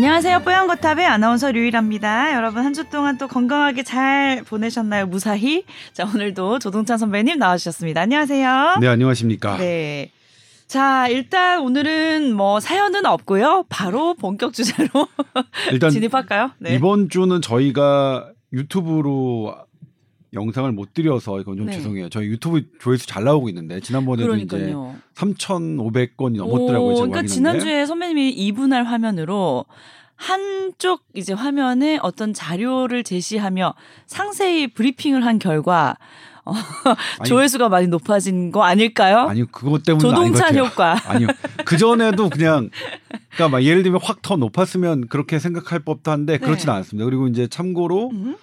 [0.00, 0.40] 안녕하세요.
[0.40, 2.34] 뽀얀거탑의 아나운서 류일합니다.
[2.34, 5.06] 여러분 한 주 동안 또 건강하게 잘 보내셨나요?
[5.06, 5.64] 무사히?
[5.94, 8.02] 자, 오늘도 조동찬 선배님 나와주셨습니다.
[8.02, 8.76] 안녕하세요.
[8.82, 9.56] 네, 안녕하십니까.
[9.56, 10.10] 네.
[10.66, 13.64] 자, 일단 오늘은 뭐 사연은 없고요.
[13.70, 15.08] 바로 본격 주제로
[15.72, 16.50] 일단 진입할까요?
[16.58, 16.74] 네.
[16.74, 19.56] 이번 주는 저희가 유튜브로
[20.36, 21.72] 영상을 못 드려서 이건 좀 네.
[21.72, 22.08] 죄송해요.
[22.10, 24.94] 저희 유튜브 조회수 잘 나오고 있는데 지난번에도 이제 그러니까요.
[25.14, 26.92] 3,500건이 넘었더라고요.
[26.92, 27.22] 오, 그러니까.
[27.22, 29.64] 지난주에 선배님이 이분할 화면으로
[30.14, 33.74] 한쪽 이제 화면에 어떤 자료를 제시하며
[34.06, 35.96] 상세히 브리핑을 한 결과
[36.44, 36.52] 어,
[37.18, 39.18] 아니, 조회수가 많이 높아진 거 아닐까요?
[39.28, 40.56] 아니 그것 것 조동찬.
[40.56, 40.96] 효과.
[41.10, 41.26] 아니요.
[41.64, 42.70] 그 전에도 그냥
[43.30, 46.72] 그러니까 막 예를 들면 확 더 높았으면 그렇게 생각할 법도 한데 그렇진 네.
[46.72, 47.04] 않습니다.
[47.04, 48.36] 그리고 이제 참고로 음?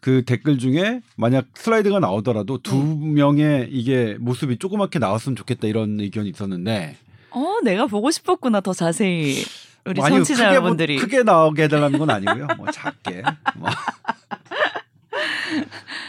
[0.00, 3.12] 그 댓글 중에 만약 슬라이드가 나오더라도 두 네.
[3.12, 6.96] 명의 이게 모습이 조그맣게 나왔으면 좋겠다 이런 의견이 있었는데
[7.30, 9.44] 어, 내가 보고 싶었구나 더 자세히
[9.84, 10.94] 우리 뭐 아니요, 청취자 크게, 여러분들이.
[10.96, 12.46] 뭐, 크게 나오게 해달라는 건 아니고요.
[12.56, 13.22] 뭐 작게.
[13.56, 13.70] 뭐.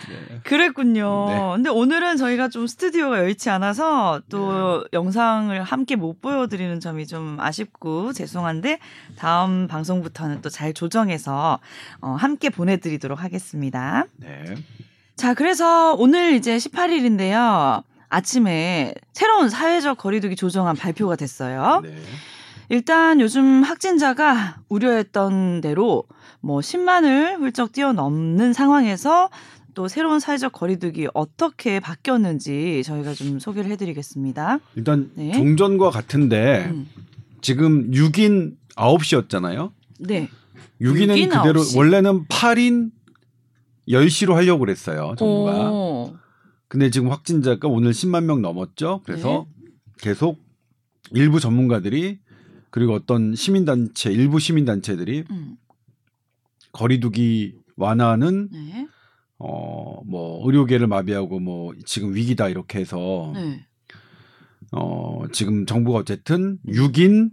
[0.09, 0.20] 네.
[0.43, 1.25] 그랬군요.
[1.27, 1.37] 네.
[1.55, 8.13] 근데 오늘은 저희가 좀 스튜디오가 여의치 않아서 또 영상을 함께 못 보여드리는 점이 좀 아쉽고
[8.13, 8.79] 죄송한데
[9.17, 11.59] 다음 방송부터는 또 잘 조정해서
[12.01, 14.05] 어, 함께 보내드리도록 하겠습니다.
[14.17, 14.55] 네.
[15.15, 17.83] 자, 그래서 오늘 이제 18일인데요.
[18.09, 21.81] 아침에 새로운 사회적 거리두기 조정안 발표가 됐어요.
[21.83, 21.95] 네.
[22.69, 26.03] 일단 요즘 확진자가 우려했던 대로
[26.41, 29.29] 뭐 10만을 훌쩍 뛰어넘는 상황에서
[29.73, 34.59] 또 새로운 사회적 거리두기 어떻게 바뀌었는지 저희가 좀 소개를 해드리겠습니다.
[34.75, 35.31] 일단 네.
[35.31, 36.87] 종전과 같은데 음.
[37.41, 39.71] 지금 6인 9시였잖아요.
[39.99, 40.29] 네.
[40.81, 41.77] 6인은 6인 그대로 9시.
[41.77, 42.91] 원래는 8인
[43.87, 45.15] 10시로 하려고 그랬어요.
[45.17, 45.71] 정부가.
[45.71, 46.15] 오.
[46.67, 49.01] 근데 지금 확진자가 오늘 10만 명 넘었죠.
[49.05, 49.71] 그래서 네.
[50.01, 50.39] 계속
[51.11, 52.19] 일부 전문가들이
[52.69, 55.57] 그리고 어떤 시민단체, 일부 시민단체들이 음.
[56.71, 58.87] 거리두기 완화는 네.
[59.43, 63.65] 어, 뭐, 의료계를 마비하고 뭐, 지금 위기다 이렇게 해서, 네.
[64.71, 67.31] 어, 지금 정부가 어쨌든 6인,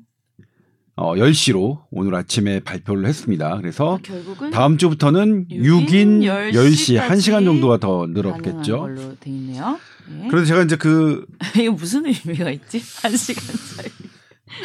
[0.97, 3.57] 어, 10시로 오늘 아침에 발표를 했습니다.
[3.59, 8.79] 그래서 결국은 다음 주부터는 6인 6인 10시, 10시 1시간 정도가 더 늘었겠죠.
[8.79, 9.79] 걸로 돼 있네요.
[10.09, 10.27] 네.
[10.29, 12.81] 그래서 제가 이제 그, 이게 무슨 의미가 있지?
[13.03, 13.45] 한 시간
[13.77, 13.91] 차이.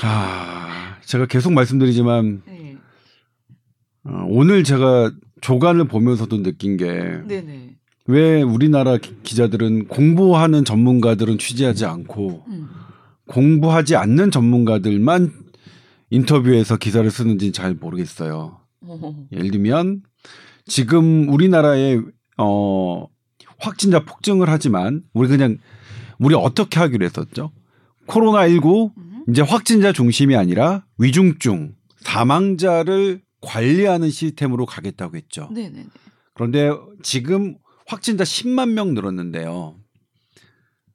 [0.01, 2.77] 아, 제가 계속 말씀드리지만, 네.
[4.05, 5.11] 어, 오늘 제가
[5.47, 6.85] 조간을 보면서도 느낀 게,
[7.27, 7.75] 네네.
[8.07, 12.69] 왜 우리나라 기- 기자들은 공부하는 전문가들은 취재하지 않고, 음.
[13.27, 15.31] 공부하지 않는 전문가들만
[16.09, 18.59] 인터뷰에서 기사를 쓰는지는 잘 모르겠어요.
[18.81, 19.27] 어.
[19.31, 20.03] 예를 들면
[20.65, 21.99] 지금 우리나라에
[22.37, 23.07] 어
[23.59, 25.57] 확진자 폭증을 하지만 우리 그냥
[26.19, 27.51] 우리 어떻게 하기로 했었죠?
[28.05, 29.23] 코로나 19 음.
[29.29, 35.49] 이제 확진자 중심이 아니라 위중증 사망자를 관리하는 시스템으로 가겠다고 했죠.
[35.51, 35.85] 네네네.
[36.33, 36.71] 그런데
[37.03, 39.75] 지금 확진자 10만 명 늘었는데요.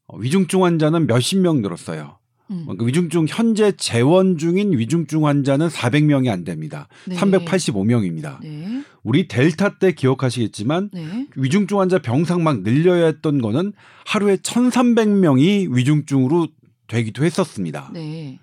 [0.06, 2.18] 어, 위중증 환자는 몇십 명 늘었어요.
[2.50, 2.66] 음.
[2.78, 6.88] 그 위중증 현재 재원 중인 위중증 환자는 400명이 안 됩니다.
[7.06, 7.14] 네.
[7.14, 8.40] 385명입니다.
[8.40, 8.82] 네.
[9.02, 11.26] 우리 델타 때 기억하시겠지만 네.
[11.36, 13.74] 위중증 환자 병상 막 늘려야 했던 거는
[14.06, 16.48] 하루에 1,300명이 위중증으로
[16.86, 17.90] 되기도 했었습니다.
[17.92, 18.38] 네.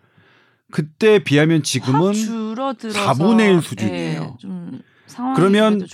[0.72, 4.38] 그때 비하면 확 지금은 줄어들어서 4분의 1 수준이에요.
[4.44, 4.80] 네,
[5.36, 5.86] 그러면.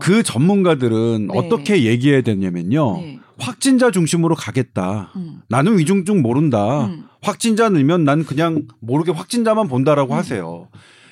[0.00, 1.38] 그 전문가들은 네.
[1.38, 2.96] 어떻게 얘기해야 되냐면요.
[2.96, 3.18] 네.
[3.38, 5.12] 확진자 중심으로 가겠다.
[5.16, 5.42] 음.
[5.48, 6.86] 나는 위중증 모른다.
[6.86, 7.04] 음.
[7.20, 10.18] 확진자 늘면 난 그냥 모르게 확진자만 본다라고 음.
[10.18, 10.68] 하세요.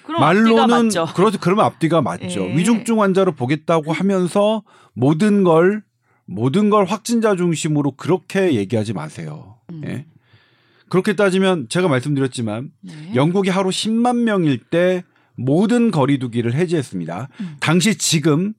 [0.08, 0.88] 말로는.
[1.14, 1.38] 그렇죠.
[1.40, 2.42] 그러면 앞뒤가 맞죠.
[2.48, 2.56] 예.
[2.56, 5.82] 위중증 환자로 보겠다고 하면서 모든 걸
[6.26, 9.56] 모든 걸 확진자 중심으로 그렇게 얘기하지 마세요.
[9.70, 9.82] 음.
[9.86, 10.06] 예.
[10.90, 13.12] 그렇게 따지면 제가 말씀드렸지만 네.
[13.14, 15.04] 영국이 하루 10만 명일 때
[15.36, 17.28] 모든 거리두기를 해제했습니다.
[17.40, 17.56] 음.
[17.60, 18.52] 당시 지금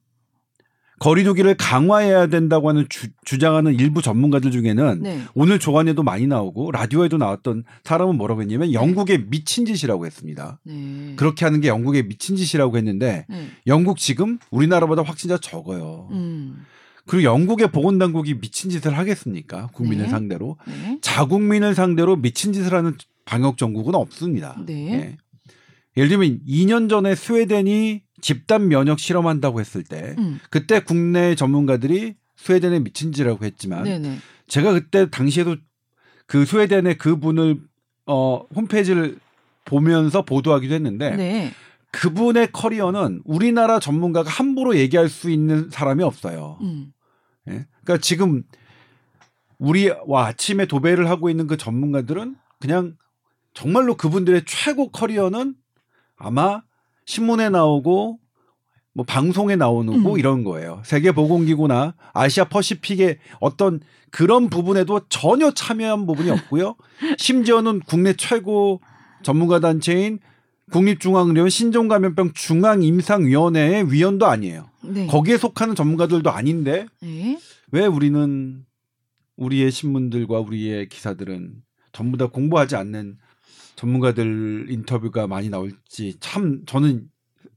[1.00, 5.22] 거리두기를 강화해야 된다고 하는 주, 주장하는 일부 전문가들 중에는 네.
[5.34, 10.60] 오늘 조간에도 많이 나오고 라디오에도 나왔던 사람은 뭐라고 했냐면 영국의 미친 짓이라고 했습니다.
[10.64, 11.14] 네.
[11.16, 13.48] 그렇게 하는 게 영국의 미친 짓이라고 했는데 네.
[13.66, 16.08] 영국 지금 우리나라보다 확진자 적어요.
[16.12, 16.66] 음.
[17.08, 19.68] 그리고 영국의 보건당국이 미친 짓을 하겠습니까?
[19.74, 20.10] 국민을 네.
[20.10, 20.58] 상대로.
[20.68, 20.98] 네.
[21.02, 22.96] 자국민을 상대로 미친 짓을 하는
[23.26, 24.62] 방역 정국은 없습니다.
[24.66, 24.94] 네.
[24.94, 25.18] 예.
[25.98, 30.40] 예를 들면 2년 전에 스웨덴이 집단 면역 실험한다고 했을 때 음.
[30.50, 34.18] 그때 국내 전문가들이 스웨덴의 미친 짓이라고 했지만 네네.
[34.48, 35.58] 제가 그때 당시에도
[36.28, 37.60] 그 스웨덴의 그분을
[38.06, 39.18] 어 홈페이지를
[39.66, 41.52] 보면서 보도하기도 했는데 네.
[41.92, 46.58] 그분의 커리어는 우리나라 전문가가 함부로 얘기할 수 있는 사람이 없어요.
[46.62, 46.94] 음.
[47.50, 47.66] 예?
[47.84, 48.44] 그러니까 지금
[49.58, 52.96] 우리와 아침에 도배를 하고 있는 그 전문가들은 그냥
[53.54, 55.56] 정말로 그분들의 최고 커리어는
[56.16, 56.64] 아마
[57.06, 58.20] 신문에 나오고
[58.94, 60.20] 뭐 방송에 나오는 거 음.
[60.20, 60.82] 이런 거예요.
[60.86, 63.80] 세계보건기구나 아시아 퍼시픽의 어떤
[64.12, 66.76] 그런 부분에도 전혀 참여한 부분이 없고요.
[67.18, 68.82] 심지어는 국내 최고
[69.24, 70.20] 전문가 단체인
[70.72, 74.70] 국립중앙의료원 신종감염병 중앙임상위원회의 위원도 아니에요.
[74.84, 75.08] 네.
[75.08, 77.40] 거기에 속하는 전문가들도 아닌데 네.
[77.72, 78.66] 왜 우리는
[79.36, 83.18] 우리의 신문들과 우리의 기사들은 전부 다 공부하지 않는
[83.76, 87.10] 전문가들 인터뷰가 많이 나올지 참 저는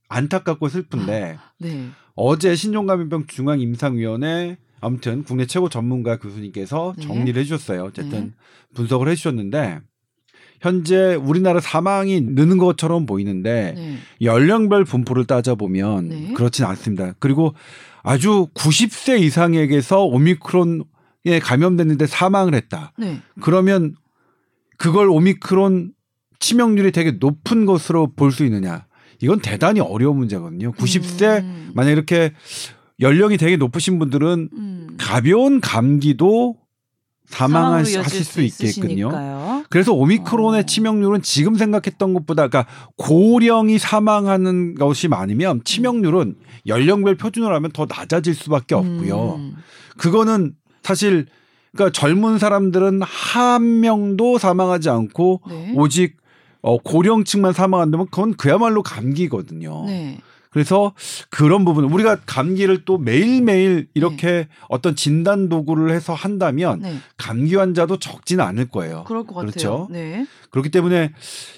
[0.09, 1.89] 안타깝고 슬픈데 네.
[2.15, 7.07] 어제 신종감염병 중앙임상위원회 아무튼 국내 최고 전문가 교수님께서 네.
[7.07, 7.85] 정리를 해주셨어요.
[7.85, 8.31] 어쨌든 네.
[8.75, 9.81] 분석을 해주셨는데
[10.65, 13.99] 현재 우리나라 사망이 느는 것처럼 보이는데 네.
[14.23, 16.33] 연령별 분포를 따져보면 네.
[16.33, 17.13] 그렇진 않습니다.
[17.19, 17.55] 그리고
[18.03, 22.93] 아주 90세 이상에게서 오미크론에 감염됐는데 사망을 했다.
[22.97, 23.21] 네.
[23.43, 23.95] 그러면
[24.79, 25.93] 그걸 오미크론
[26.39, 28.87] 치명률이 되게 높은 것으로 볼 수 있느냐?
[29.21, 30.73] 이건 대단히 어려운 문제거든요.
[30.73, 31.73] 90세 음.
[31.75, 32.33] 만약 이렇게
[33.01, 34.97] 연령이 되게 높으신 분들은 음.
[34.99, 36.57] 가벼운 감기도
[37.27, 39.09] 사망하실 수 있겠군요.
[39.09, 39.65] 있으시니까요.
[39.71, 40.63] 그래서 오미크론의 어.
[40.65, 46.37] 치명률은 지금 생각했던 것보다 그러니까 고령이 사망하는 것이 많으면 치명률은
[46.67, 49.37] 연령별 표준으로 하면 더 낮아질 수밖에 없고요.
[49.37, 49.57] 음.
[49.97, 51.27] 그거는 사실
[51.73, 55.73] 그러니까 젊은 사람들은 한 명도 사망하지 않고 네.
[55.77, 56.17] 오직
[56.63, 59.85] 어, 고령층만 사망한다면 그건 그야말로 감기거든요.
[59.87, 60.19] 네.
[60.55, 60.95] 그래서
[61.31, 66.95] 그런 부분 우리가 감기를 또 매일매일 이렇게 어떤 진단 도구를 해서 한다면 네.
[67.17, 69.03] 감기 환자도 적지는 않을 거예요.
[69.05, 69.51] 그럴 것 같아요.
[69.51, 69.89] 그렇죠.
[69.91, 70.25] 네.
[70.51, 71.11] 그렇기 때문에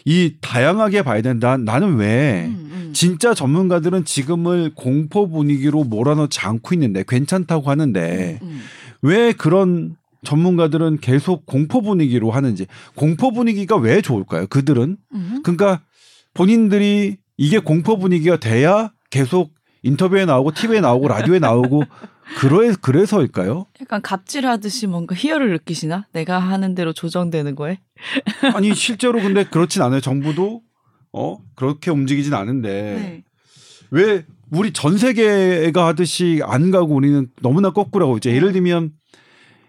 [0.07, 1.59] 이 다양하게 봐야 된다.
[1.59, 2.91] 나는 왜 음, 음.
[2.95, 8.63] 진짜 전문가들은 지금을 공포 분위기로 몰아넣지 않고 있는데 괜찮다고 하는데 음,
[9.03, 14.47] 왜 그런 전문가들은 계속 공포 분위기로 하는지 공포 분위기가 왜 좋을까요?
[14.47, 15.43] 그들은 음.
[15.45, 15.83] 그러니까
[16.33, 19.53] 본인들이 이게 공포 분위기가 돼야 계속
[19.83, 21.85] 인터뷰에 나오고 TV에 나오고 라디오에 나오고
[22.39, 23.67] 그래 그래서일까요?
[23.81, 26.07] 약간 갑질하듯이 뭔가 희열을 느끼시나?
[26.13, 27.79] 내가 하는 대로 조정되는 거에?
[28.55, 30.01] 아니 실제로 근데 그렇진 않아요.
[30.01, 30.63] 정부도
[31.13, 33.25] 어 그렇게 움직이진 않은데 네.
[33.91, 38.93] 왜 우리 전 세계가 하듯이 안 가고 우리는 너무나 거꾸라고 이제 예를 들면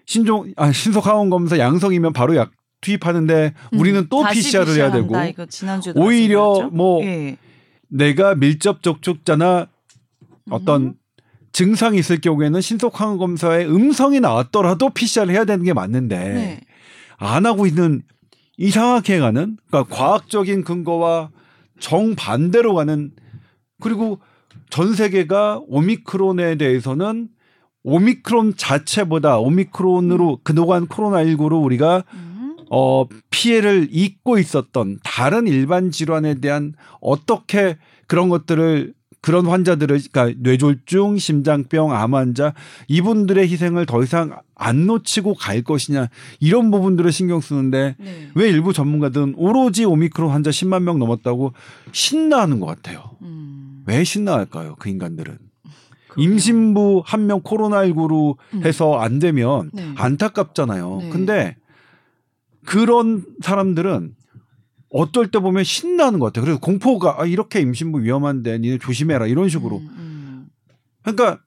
[0.06, 4.92] 신종 아 신속 항원 검사 양성이면 바로 약 투입하는데 우리는 또 음, 다시 PCR을 해야
[4.92, 5.14] 되고
[5.96, 6.76] 오히려 말씀드렸죠?
[6.76, 7.38] 뭐 예.
[7.90, 9.68] 내가 밀접 접촉자나
[10.50, 10.94] 어떤 음.
[11.52, 16.62] 증상이 있을 경우에는 신속 항원 검사에 음성이 나왔더라도 PCR을 해야 되는 게 맞는데 네.
[17.18, 18.04] 안 하고 있는
[18.58, 21.32] 이상하게 가는 그러니까 과학적인 근거와
[21.80, 23.12] 정반대로 가는
[23.82, 24.20] 그리고
[24.70, 27.30] 전 세계가 오미크론에 대해서는
[27.84, 32.27] 오미크론 자체보다 오미크론으로 그동안 코로나19로 우리가 음.
[32.70, 37.78] 어 피해를 입고 있었던 다른 일반 질환에 대한 어떻게
[38.08, 42.54] 그런 것들을 그런 환자들을 그러니까 뇌졸중, 심장병, 암 환자
[42.88, 46.08] 이분들의 희생을 더 이상 안 놓치고 갈 것이냐
[46.40, 48.30] 이런 부분들을 신경 쓰는데 네.
[48.36, 51.54] 왜 일부 전문가들은 오로지 오미크론 환자 10만 명 넘었다고
[51.92, 53.12] 신나하는 것 같아요.
[53.22, 53.84] 음.
[53.86, 54.76] 왜 신나할까요?
[54.80, 55.38] 그 인간들은
[56.10, 56.24] 그러게요.
[56.34, 58.66] 임신부 한 명 코로나19로 음.
[58.66, 59.92] 해서 안 되면 네.
[59.96, 60.98] 안타깝잖아요.
[61.02, 61.10] 네.
[61.10, 61.56] 근데
[62.68, 64.14] 그런 사람들은
[64.90, 66.44] 어떨 때 보면 신나는 것 같아요.
[66.44, 69.78] 그래서 공포가 아, 이렇게 임신부 위험한데 니네 조심해라 이런 식으로.
[69.78, 70.48] 음, 음.
[71.02, 71.40] 그러니까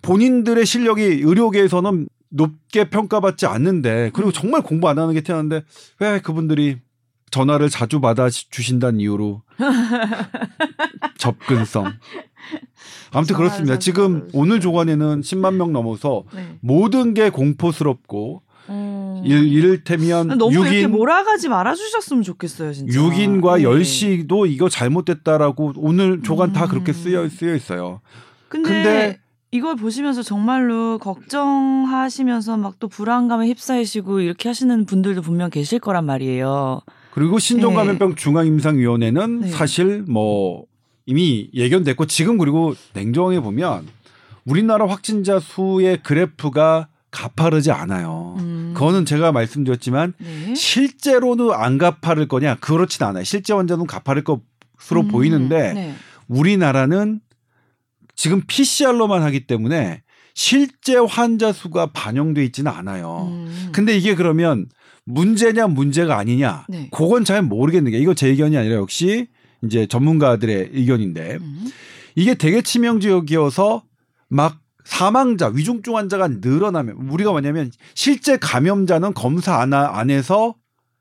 [0.00, 4.32] 본인들의 실력이 의료계에서는 높게 평가받지 않는데 그리고 음.
[4.32, 5.66] 정말 공부 안 하는 게 태어났는데
[6.00, 6.78] 왜 그분들이
[7.30, 9.42] 전화를 자주 받아 주신다는 이유로
[11.18, 11.92] 접근성.
[13.12, 13.78] 아무튼 그렇습니다.
[13.78, 14.28] 지금.
[14.32, 16.56] 오늘 조간에는 10만 명 넘어서 네.
[16.62, 18.93] 모든 게 공포스럽고 어.
[19.24, 22.98] 일, 이를테면 너무 이렇게 6인 몰아가지 말아주셨으면 좋겠어요, 진짜.
[23.00, 23.64] 6인과 네.
[23.64, 26.68] 10시도 이거 잘못됐다라고 오늘 조간 다 음.
[26.68, 28.00] 그렇게 쓰여 쓰여 있어요.
[28.48, 35.78] 근데, 근데- 이걸 보시면서 정말로 걱정하시면서 막 또 불안감에 휩싸이시고 이렇게 하시는 분들도 분명 계실
[35.78, 36.80] 거란 말이에요.
[37.12, 39.48] 그리고 신종감염병 중앙임상위원회는 네.
[39.48, 40.64] 사실 뭐
[41.06, 43.86] 이미 예견됐고 지금 그리고 냉정하게 보면
[44.44, 48.34] 우리나라 확진자 수의 그래프가 가파르지 않아요.
[48.38, 48.72] 음.
[48.74, 50.54] 그거는 제가 말씀드렸지만 네.
[50.54, 53.22] 실제로는 안 가파를 거냐 그렇진 않아요.
[53.22, 55.94] 실제 환자는 가파를 것으로 음, 보이는데 네.
[56.26, 57.20] 우리나라는
[58.16, 60.02] 지금 PCR로만 하기 때문에
[60.34, 63.28] 실제 환자 수가 반영돼 있지는 않아요.
[63.30, 63.70] 음.
[63.72, 64.66] 근데 이게 그러면
[65.04, 66.88] 문제냐 문제가 아니냐 네.
[66.90, 69.28] 그건 잘 모르겠는 게 이거 제 의견이 아니라 역시
[69.62, 71.70] 이제 전문가들의 의견인데 음.
[72.16, 73.84] 이게 되게 치명적이어서
[74.28, 80.54] 막 사망자 위중증 환자가 늘어나면 우리가 뭐냐면 실제 감염자는 검사 안, 하- 안 해서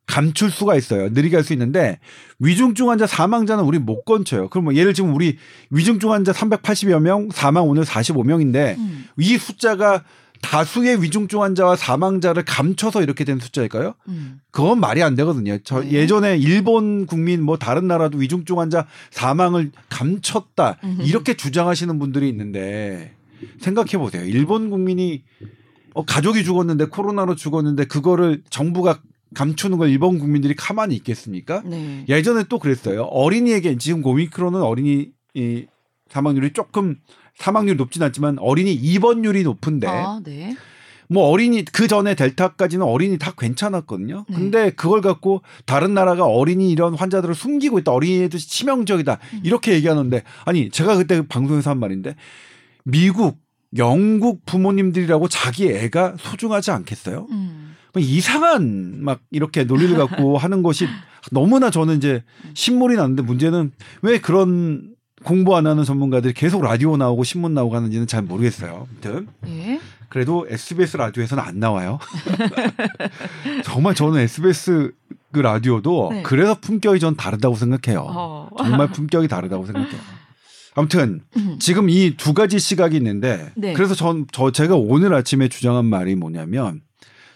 [0.05, 1.09] 감출 수가 있어요.
[1.09, 1.99] 느리게 할 수 있는데
[2.39, 4.49] 위중증 환자 사망자는 우리 못 건쳐요.
[4.49, 5.37] 그럼 뭐 예를 지금 우리
[5.69, 9.05] 위중증 환자 380여 명, 사망 오늘 45명인데 음.
[9.17, 10.03] 이 숫자가
[10.41, 13.93] 다수의 위중증 환자와 사망자를 감춰서 이렇게 된 숫자일까요?
[14.09, 14.39] 음.
[14.51, 15.57] 그건 말이 안 되거든요.
[15.63, 15.91] 저 네.
[15.93, 20.99] 예전에 일본 국민 뭐 다른 나라도 위중증 환자 사망을 감췄다 음.
[21.01, 23.13] 이렇게 주장하시는 분들이 있는데
[23.59, 24.25] 생각해 보세요.
[24.25, 25.23] 일본 국민이
[25.93, 28.99] 어, 가족이 죽었는데 코로나로 죽었는데 그거를 정부가
[29.33, 31.63] 감추는 걸 일본 국민들이 가만히 있겠습니까?
[31.65, 32.05] 네.
[32.07, 33.03] 예전에 또 그랬어요.
[33.03, 35.65] 어린이에게 지금 오미크론은 어린이 이
[36.09, 36.97] 사망률이 조금
[37.37, 40.55] 사망률이 높진 않지만 어린이 입원율이 높은데 아, 네.
[41.09, 44.25] 뭐 어린이 그 전에 델타까지는 어린이 다 괜찮았거든요.
[44.27, 44.35] 네.
[44.35, 47.91] 근데 그걸 갖고 다른 나라가 어린이 이런 환자들을 숨기고 있다.
[47.91, 49.19] 어린이도 치명적이다.
[49.33, 49.41] 음.
[49.43, 52.15] 이렇게 얘기하는데 아니 제가 그때 방송에서 한 말인데
[52.83, 53.39] 미국,
[53.77, 57.27] 영국 부모님들이라고 자기 애가 소중하지 않겠어요?
[57.31, 57.75] 음.
[57.93, 60.87] 뭐 이상한 막 이렇게 논리를 갖고 하는 것이
[61.31, 62.23] 너무나 저는 이제
[62.53, 63.71] 신물이 나는데 문제는
[64.01, 68.87] 왜 그런 공부 안 하는 전문가들이 계속 라디오 나오고 신문 나오고 하는지는 잘 모르겠어요.
[68.89, 69.79] 아무튼 네.
[70.09, 71.97] 그래도 SBS 라디오에서는 안 나와요.
[73.63, 74.91] 정말 저는 SBS
[75.31, 76.23] 그 라디오도 네.
[76.23, 78.05] 그래서 품격이 전 다르다고 생각해요.
[78.07, 78.49] 어.
[78.57, 79.99] 정말 품격이 다르다고 생각해요.
[80.75, 81.57] 아무튼 음.
[81.59, 83.73] 지금 이 두 가지 시각이 있는데 네.
[83.73, 86.81] 그래서 전 저 제가 오늘 아침에 주장한 말이 뭐냐면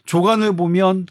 [0.05, 1.05] 조간을 보면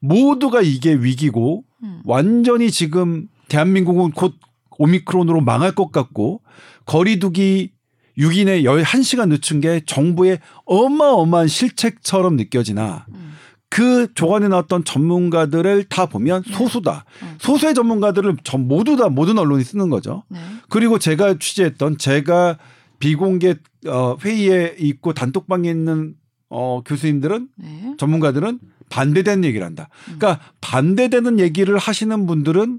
[0.00, 2.00] 모두가 이게 위기고 음.
[2.04, 4.34] 완전히 지금 대한민국은 곧
[4.78, 6.42] 오미크론으로 망할 것 같고
[6.84, 7.72] 거리두기
[8.18, 13.25] 6인에 11시간 늦춘 게 정부의 어마어마한 실책처럼 느껴지나 음.
[13.68, 17.04] 그 조간에 나왔던 전문가들을 다 보면 소수다.
[17.22, 17.34] 음.
[17.38, 20.22] 소수의 전문가들을 전 모두 다 모든 언론이 쓰는 거죠.
[20.28, 20.38] 네.
[20.68, 22.58] 그리고 제가 취재했던 제가
[22.98, 23.56] 비공개
[23.86, 26.14] 어, 회의에 있고 단톡방에 있는
[26.48, 27.94] 어, 교수님들은 네.
[27.98, 29.88] 전문가들은 반대되는 얘기를 한다.
[30.04, 32.78] 그러니까 반대되는 얘기를 하시는 분들은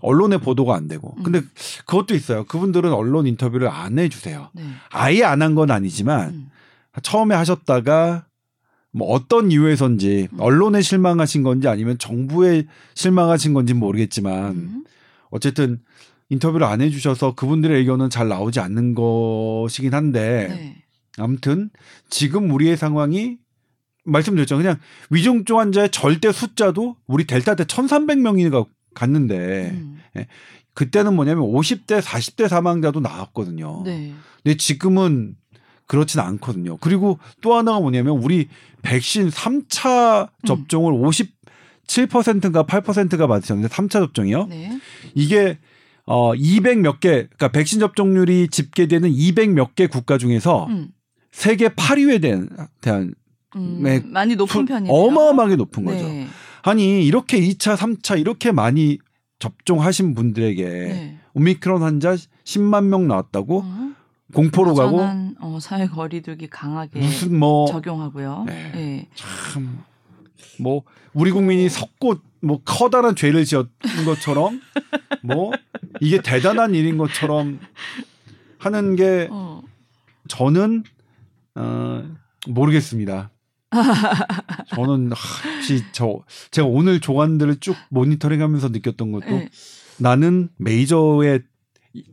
[0.00, 1.14] 언론에 보도가 안 되고.
[1.22, 1.40] 근데
[1.86, 2.44] 그것도 있어요.
[2.44, 4.50] 그분들은 언론 인터뷰를 안 해주세요.
[4.52, 4.62] 네.
[4.90, 6.50] 아예 안 한 건 아니지만 음.
[7.02, 8.25] 처음에 하셨다가
[8.96, 10.40] 뭐 어떤 이유에선지 음.
[10.40, 14.84] 언론에 실망하신 건지 아니면 정부에 실망하신 건지 는 모르겠지만 음.
[15.28, 15.80] 어쨌든
[16.30, 20.82] 인터뷰를 안 해주셔서 그분들의 의견은 잘 나오지 않는 것이긴 한데 네.
[21.18, 21.68] 아무튼
[22.08, 23.36] 지금 우리의 상황이
[24.04, 24.56] 말씀드렸죠.
[24.56, 24.78] 그냥
[25.10, 29.98] 위중증 환자의 절대 숫자도 우리 델타 때 1,300명이 갔는데 음.
[30.72, 33.82] 그때는 뭐냐면 50대, 40대 사망자도 나왔거든요.
[33.84, 34.14] 네.
[34.42, 35.34] 근데 지금은
[35.86, 36.76] 그렇진 않거든요.
[36.78, 38.48] 그리고 또 하나가 뭐냐면 우리
[38.82, 40.46] 백신 3차 음.
[40.46, 40.92] 접종을
[41.88, 44.46] 57%인가 8%가 받으셨는데 3차 접종이요.
[44.46, 44.78] 네.
[45.14, 45.58] 이게
[46.04, 50.88] 어 200 몇 개, 그러니까 백신 접종률이 집계되는 200 몇 개 국가 중에서 음.
[51.32, 52.48] 세계 8위에 대한,
[52.80, 53.14] 대한
[53.56, 53.80] 음.
[53.82, 54.00] 네.
[54.04, 54.92] 많이 높은 프- 편이네요.
[54.92, 56.04] 어마어마하게 높은 거죠.
[56.06, 56.26] 네.
[56.62, 58.98] 아니 이렇게 2차, 3차 이렇게 많이
[59.40, 61.18] 접종하신 분들에게 네.
[61.34, 62.14] 오미크론 환자
[62.44, 63.95] 10만 명 나왔다고 음.
[64.32, 65.00] 공포로 가고
[65.40, 68.44] 어, 사회 거리두기 강하게 무슨 뭐 적용하고요.
[68.46, 68.72] 네.
[68.72, 69.08] 네.
[69.14, 69.84] 참,
[70.58, 74.60] 뭐, 우리 국민이 섰고, 뭐, 커다란 죄를 지었던 것처럼,
[75.22, 75.52] 뭐,
[76.00, 77.60] 이게 대단한 일인 것처럼
[78.58, 79.62] 하는 게, 어.
[80.28, 80.84] 저는,
[81.54, 82.04] 어,
[82.48, 83.30] 모르겠습니다.
[84.74, 89.48] 저는, 하, 혹시 저, 제가 오늘 조간들을 쭉 모니터링 하면서 느꼈던 것도, 네.
[89.98, 91.42] 나는 메이저의,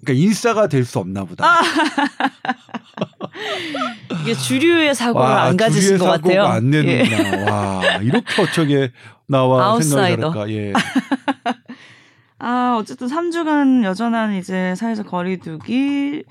[0.03, 1.61] 그러니까 인싸가 될 수 없나 보다.
[4.21, 6.43] 이게 주류의 사고를 와, 안 가지신 것 같아요.
[6.43, 6.81] 안 예.
[7.03, 7.51] 내는구나.
[7.51, 8.91] 와, 이렇게 어쩌게
[9.27, 10.31] 나와 아웃사이더.
[10.31, 10.49] 다를까.
[10.51, 10.73] 예.
[12.39, 16.23] 아, 어쨌든 3주간 여전한 이제 사회적 거리두기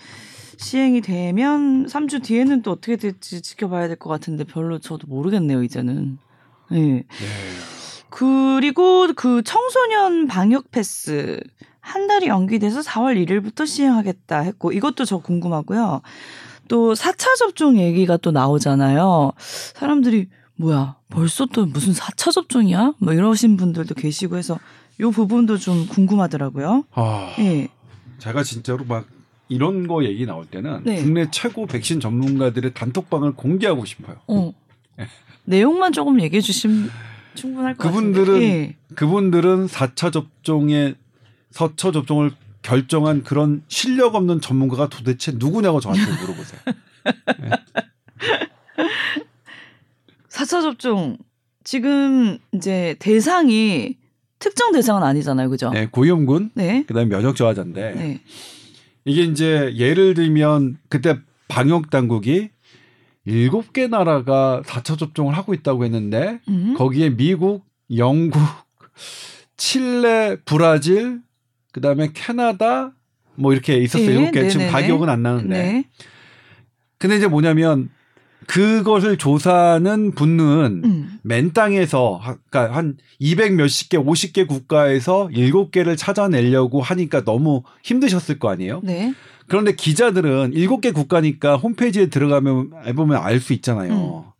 [0.58, 6.18] 시행이 되면 3주 뒤에는 또 어떻게 될지 지켜봐야 될 것 같은데 별로 저도 모르겠네요, 이제는.
[6.72, 6.76] 예.
[6.78, 7.04] 네.
[8.10, 11.40] 그리고 그 청소년 방역 패스
[11.82, 16.00] 한 달이 연기돼서 4월 1일부터 시행하겠다 했고 이것도 저 궁금하고요.
[16.68, 19.32] 또 4차 접종 얘기가 또 나오잖아요.
[19.74, 22.94] 사람들이 뭐야 벌써 또 무슨 4차 접종이야?
[22.98, 24.58] 뭐 이러신 분들도 계시고 해서
[25.00, 26.84] 요 부분도 좀 궁금하더라고요.
[26.92, 27.68] 아, 예.
[28.18, 29.06] 제가 진짜로 막
[29.48, 31.02] 이런 거 얘기 나올 때는 네.
[31.02, 34.16] 국내 최고 백신 전문가들의 단톡방을 공개하고 싶어요.
[34.28, 34.52] 어.
[35.44, 36.90] 내용만 조금 얘기해 주시면
[37.34, 38.46] 충분할 것 그분들은 같은데.
[38.46, 38.76] 예.
[38.94, 40.94] 그분들은 4차 접종에
[41.52, 42.32] 서처 접종을
[42.62, 46.60] 결정한 그런 실력 없는 전문가가 도대체 누구냐고 저한테 물어보세요.
[50.28, 51.18] 4차 접종
[51.64, 53.96] 지금 이제 대상이
[54.38, 55.50] 특정 대상은 아니잖아요.
[55.50, 55.70] 그죠?
[55.70, 56.84] 네, 고위험군, 네.
[56.86, 58.20] 그다음에 면역 저하자인데 네.
[59.04, 61.18] 이게 이제 예를 들면 그때
[61.48, 62.50] 방역 당국이
[63.24, 66.74] 일곱 개 나라가 4차 접종을 하고 있다고 했는데 음.
[66.76, 67.64] 거기에 미국,
[67.96, 68.40] 영국,
[69.56, 71.20] 칠레, 브라질,
[71.72, 72.92] 그다음에 캐나다
[73.34, 74.08] 뭐 이렇게 있었어요.
[74.10, 74.70] 예, 일곱 개 지금 네네네.
[74.70, 75.48] 다 기억은 안 나는데.
[75.48, 75.84] 네.
[76.98, 77.90] 근데 이제 뭐냐면
[78.46, 81.18] 그것을 조사하는 분은 음.
[81.22, 88.38] 맨 땅에서 하- 그러니까 한 200 몇십 개, 50개 국가에서 7개를 찾아내려고 하니까 너무 힘드셨을
[88.38, 88.80] 거 아니에요?
[88.84, 89.14] 네.
[89.48, 94.31] 그런데 기자들은 7개 국가니까 홈페이지에 들어가면 해보면 알 수 있잖아요.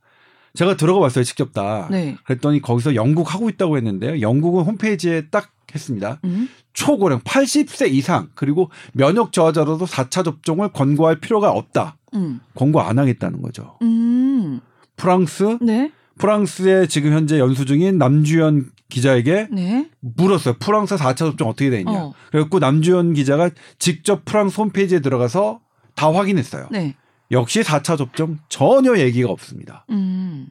[0.55, 1.87] 제가 들어가 봤어요, 직접 다.
[1.89, 1.93] 음.
[1.93, 2.17] 네.
[2.25, 4.21] 그랬더니 거기서 영국 하고 있다고 했는데요.
[4.21, 6.21] 영국은 홈페이지에 딱 했습니다.
[6.25, 6.49] 음.
[6.73, 11.97] 초고령 80세 이상 그리고 면역 저하자로도 4차 접종을 권고할 필요가 없다.
[12.15, 12.41] 음.
[12.55, 13.79] 권고 안 하겠다는 거죠.
[13.83, 14.61] 음.
[14.97, 15.91] 프랑스 네.
[16.19, 19.89] 프랑스에 지금 현재 연수 중인 남주현 기자에게 네.
[20.01, 20.57] 물었어요.
[20.61, 21.91] 프랑스 4차 접종 어떻게 돼 있냐.
[21.91, 22.15] 어.
[22.31, 25.61] 그래갖고 남주현 기자가 직접 프랑스 홈페이지에 들어가서
[25.95, 26.69] 다 확인했어요.
[26.71, 26.95] 네.
[27.33, 29.85] 역시 4차 접종 전혀 얘기가 없습니다.
[29.91, 30.49] 음.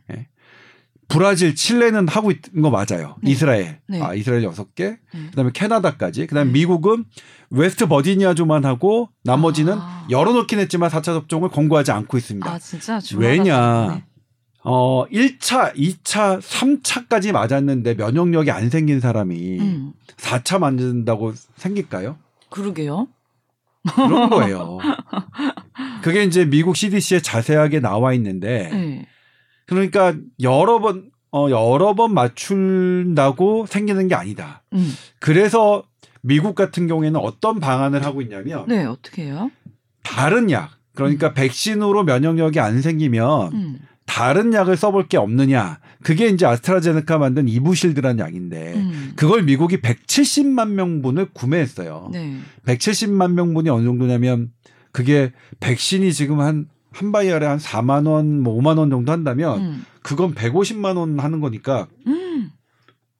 [1.07, 3.17] 브라질, 칠레는 하고 있는 거 맞아요.
[3.21, 3.31] 네.
[3.31, 3.79] 이스라엘.
[3.87, 4.01] 네.
[4.01, 4.97] 아, 이스라엘 6개.
[5.13, 5.25] 네.
[5.29, 6.25] 그다음에 캐나다까지.
[6.25, 6.53] 그다음에 네.
[6.53, 7.03] 미국은
[7.49, 10.07] 웨스트 버지니아주만 하고 나머지는 아.
[10.09, 12.49] 열어놓긴 했지만 4차 접종을 권고하지 않고 있습니다.
[12.49, 13.95] 아 진짜 왜냐?
[13.95, 14.03] 네.
[14.63, 19.93] 어, 1차, 2차, 3차까지 맞았는데 면역력이 안 생긴 사람이 음.
[20.17, 22.17] 4차 맞는다고 생길까요?
[22.49, 23.07] 그러게요.
[23.95, 24.77] 그런 거예요.
[26.01, 29.05] 그게 이제 미국 CDC에 자세하게 나와 있는데 네.
[29.65, 34.63] 그러니까 여러 번 어, 여러 번 맞춘다고 생기는 게 아니다.
[34.73, 34.91] 음.
[35.19, 35.83] 그래서
[36.21, 39.49] 미국 같은 경우에는 어떤 방안을 하고 있냐면 네 어떻게 해요?
[40.03, 43.79] 다른 약 그러니까 백신으로 면역력이 안 생기면 음.
[44.05, 45.79] 다른 약을 써볼 게 없느냐.
[46.03, 49.13] 그게 이제 아스트라제네카 만든 이부실드라는 약인데 음.
[49.15, 52.09] 그걸 미국이 170만 명분을 구매했어요.
[52.11, 52.37] 네.
[52.65, 54.51] 170만 명분이 어느 정도냐면
[54.91, 59.85] 그게 백신이 지금 한 한 바이알에 한 4만 원, 뭐 5만 원 정도 한다면 음.
[60.01, 62.51] 그건 150만 원 하는 거니까 음.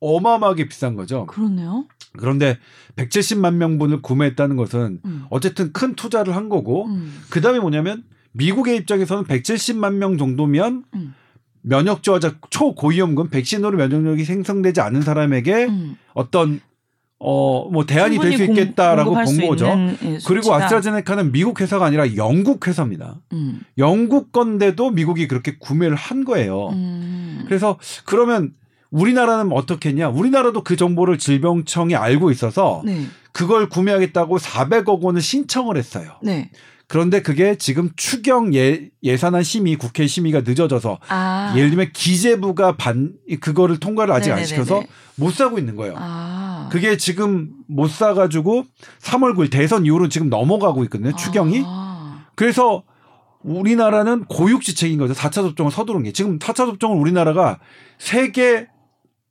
[0.02, 1.26] 어마어마하게 비싼 거죠.
[1.28, 1.86] 그러네요.
[2.18, 2.58] 그런데
[2.98, 5.26] 170만 명분을 구매했다는 것은 음.
[5.30, 7.14] 어쨌든 큰 투자를 한 거고 음.
[7.30, 11.14] 그다음에 뭐냐면 미국의 입장에서는 170만 명 정도면 음.
[11.62, 15.96] 면역 저하자 초고위험군 백신으로 면역력이 생성되지 않은 사람에게 음.
[16.14, 16.60] 어떤
[17.24, 19.68] 어 뭐 대안이 될 수 있겠다라고 본수 거죠.
[20.04, 20.54] 예, 그리고.
[20.54, 23.16] 아스트라제네카는 미국 회사가 아니라 영국 회사입니다.
[23.34, 23.62] 음.
[23.78, 26.70] 영국 건데도 미국이 그렇게 구매를 한 거예요.
[26.70, 27.44] 음.
[27.46, 28.54] 그래서 그러면
[28.90, 30.10] 우리나라는 어떻게 했냐?
[30.10, 33.06] 우리나라도 그 정보를 질병청이 알고 있어서 네.
[33.32, 36.12] 그걸 구매하겠다고 400억 원을 신청을 했어요.
[36.24, 36.50] 네.
[36.92, 41.54] 그런데 그게 지금 추경 예, 예산안 심의, 국회 심의가 늦어져서 아.
[41.56, 44.46] 예를 들면 기재부가 반 그거를 통과를 아직 안 네네네네.
[44.46, 44.84] 시켜서
[45.16, 45.96] 못 사고 있는 거예요.
[45.98, 46.68] 아.
[46.70, 48.66] 그게 지금 못 사가지고
[49.00, 51.16] 3월 9일 대선 이후로 지금 넘어가고 있거든요.
[51.16, 51.64] 추경이.
[51.66, 52.26] 아.
[52.36, 52.84] 그래서
[53.40, 55.14] 우리나라는 고육지책인 거죠.
[55.14, 56.12] 4차 접종을 서두른 게.
[56.12, 57.60] 지금 4차 접종을 우리나라가
[58.00, 58.68] 세계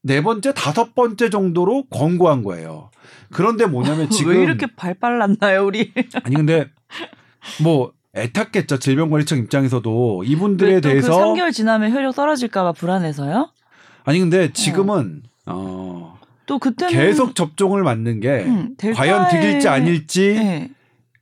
[0.03, 2.91] 네 번째, 다섯 번째 정도로 권고한 거예요.
[3.31, 5.93] 그런데 뭐냐면 지금 왜 이렇게 발 빨랐나요, 우리?
[6.25, 6.71] 아니 근데
[7.63, 8.79] 뭐 애탔겠죠.
[8.79, 13.51] 질병관리청 입장에서도 이분들에 왜또그 대해서 3개월 지나면 효력 떨어질까봐 불안해서요?
[14.05, 20.35] 아니 근데 지금은 어, 또 그때는 계속 접종을 맞는 게 음, 델타의- 과연 득일지 아닐지
[20.35, 20.71] 네.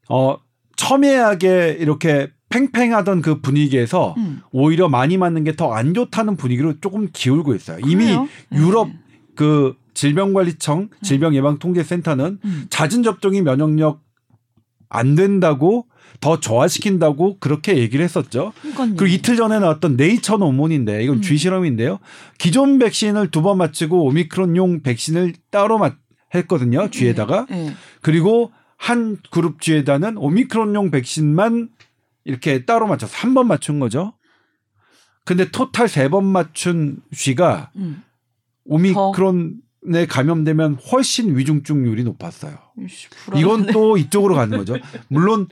[0.08, 0.36] 어
[0.76, 4.40] 첨예하게 이렇게 팽팽하던 그 분위기에서 음.
[4.52, 7.78] 오히려 많이 맞는 게 더 안 좋다는 분위기로 조금 기울고 있어요.
[7.84, 8.26] 이미 그래요?
[8.52, 8.98] 유럽 네.
[9.34, 12.66] 그 질병관리청 질병예방통제센터는 음.
[12.70, 14.00] 잦은 접종이 면역력
[14.88, 15.86] 안 된다고
[16.20, 18.52] 더 저하시킨다고 그렇게 얘기를 했었죠.
[18.60, 18.96] 그러니까요.
[18.96, 21.22] 그리고 이틀 전에 나왔던 네이처 논문인데 이건 음.
[21.22, 21.98] 쥐 실험인데요.
[22.38, 25.94] 기존 백신을 두 번 맞추고 오미크론용 백신을 따로 맞
[26.34, 26.90] 했거든요.
[26.90, 27.72] 쥐에다가 네.
[28.02, 31.68] 그리고 한 그룹 쥐에다는 오미크론용 백신만
[32.24, 34.12] 이렇게 따로 맞춰서 한 번 맞춘 거죠.
[35.24, 38.02] 근데 토탈 세 번 맞춘 쥐가 음.
[38.64, 42.58] 오미크론에 감염되면 훨씬 위중증률이 높았어요.
[43.36, 44.76] 이건 또 이쪽으로 가는 거죠.
[45.08, 45.48] 물론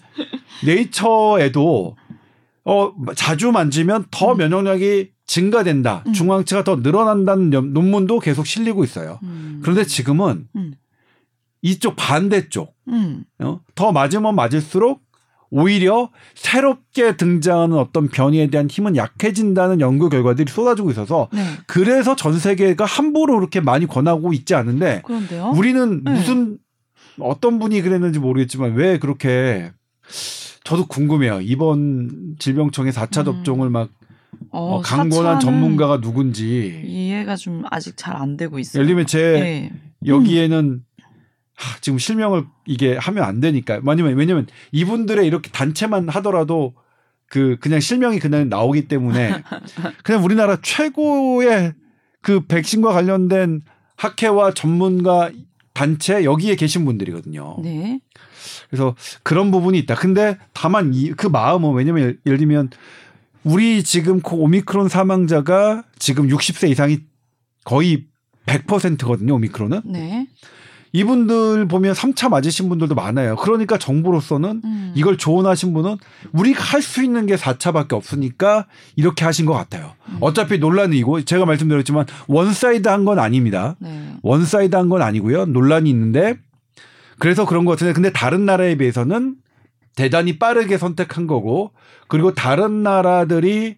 [0.65, 1.97] 네이처에도
[2.65, 4.39] 어 자주 만지면 더 음.
[4.39, 6.03] 면역력이 증가된다.
[6.07, 6.13] 음.
[6.13, 9.19] 중앙체가 더 늘어난다는 연- 논문도 계속 실리고 있어요.
[9.23, 9.61] 음.
[9.63, 10.75] 그런데 지금은 음.
[11.63, 13.25] 이쪽 반대쪽 음.
[13.41, 13.61] 어?
[13.75, 15.03] 더 맞으면 맞을수록
[15.51, 21.45] 오히려 새롭게 등장하는 어떤 변이에 대한 힘은 약해진다는 연구 결과들이 쏟아지고 있어서 네.
[21.69, 25.53] 그래서 전 세계가 함부로 그렇게 많이 권하고 있지 않은데 그런데요.
[25.57, 26.11] 우리는 네.
[26.13, 26.59] 무슨
[27.21, 29.71] 어떤 분이 그랬는지 모르겠지만 왜 그렇게
[30.65, 31.41] 저도 궁금해요.
[31.43, 33.25] 이번 질병청의 4차 음.
[33.25, 33.91] 접종을 막
[34.51, 38.81] 어, 어, 강권한 전문가가 누군지 이해가 좀 아직 잘 안 되고 있어요.
[38.81, 39.73] 예를 들면 제 네.
[40.07, 40.83] 여기에는
[41.55, 43.81] 하, 지금 실명을 이게 하면 안 되니까.
[43.85, 46.75] 왜냐면 왜냐면 이분들의 이렇게 단체만 하더라도
[47.29, 49.43] 그 그냥 실명이 그냥 나오기 때문에
[50.05, 51.75] 그냥 우리나라 최고의
[52.21, 53.63] 그 백신과 관련된
[53.97, 55.31] 학회와 전문가
[55.73, 57.59] 단체 여기에 계신 분들이거든요.
[57.63, 58.01] 네.
[58.71, 59.95] 그래서 그런 부분이 있다.
[59.95, 62.71] 근데 다만 이, 그 마음은 왜냐면 예를 들면
[63.45, 67.01] 우리 지금 그 오미크론 사망자가 지금 60세 이상이
[67.65, 68.05] 거의
[68.47, 69.35] 100%거든요.
[69.35, 69.83] 오미크론은.
[69.87, 70.27] 네.
[70.93, 73.37] 이분들 보면 3차 맞으신 분들도 많아요.
[73.37, 74.93] 그러니까 정부로서는 음.
[74.95, 75.97] 이걸 조언하신 분은
[76.33, 79.93] 우리가 할 수 있는 게 4차밖에 없으니까 이렇게 하신 것 같아요.
[80.09, 80.17] 음.
[80.21, 83.77] 어차피 논란이고 제가 말씀드렸지만 one side 한 건 아닙니다.
[83.79, 84.15] 네.
[84.23, 85.47] one side 한 건 아니고요.
[85.47, 86.37] 논란이 있는데
[87.19, 89.37] 그래서 그런 것 같은데 근데 다른 나라에 비해서는
[89.95, 91.73] 대단히 빠르게 선택한 거고
[92.09, 93.77] 그리고 다른 나라들이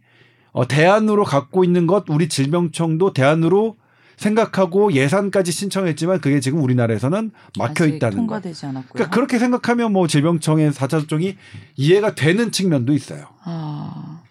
[0.53, 3.77] 어, 대안으로 갖고 있는 것 우리 질병청도 대안으로
[4.17, 8.23] 생각하고 예산까지 신청했지만 그게 지금 우리나라에서는 막혀 있다는 거.
[8.23, 8.93] 통과되지 않았고요.
[8.93, 11.37] 그러니까 그렇게 생각하면 뭐 질병청의 4차 접종이
[11.77, 13.27] 이해가 되는 측면도 있어요.
[13.45, 14.23] 아.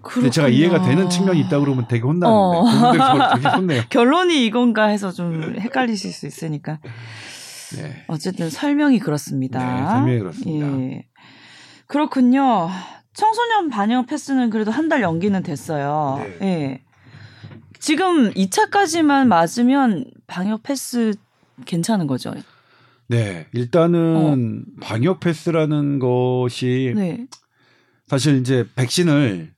[0.00, 3.34] 근데 제가 이해가 되는 측면이 있다 그러면 되게 혼나는데 어.
[3.34, 3.82] 되게 혼내요.
[3.90, 6.78] 결론이 이건가 해서 좀 헷갈리실 수 있으니까
[7.76, 8.04] 네.
[8.08, 9.58] 어쨌든 설명이 그렇습니다.
[9.58, 10.66] 네, 설명이 그렇습니다.
[10.80, 11.06] 예.
[11.86, 12.68] 그렇군요.
[13.14, 16.24] 청소년 반영 패스는 그래도 한 달 연기는 됐어요.
[16.40, 16.46] 네.
[16.46, 16.82] 예.
[17.80, 21.14] 지금 2차까지만 맞으면 방역 패스
[21.64, 22.34] 괜찮은 거죠?
[23.08, 26.98] 네, 일단은 방역 패스라는 것이 어.
[26.98, 27.26] 네.
[28.06, 29.52] 사실 이제 백신을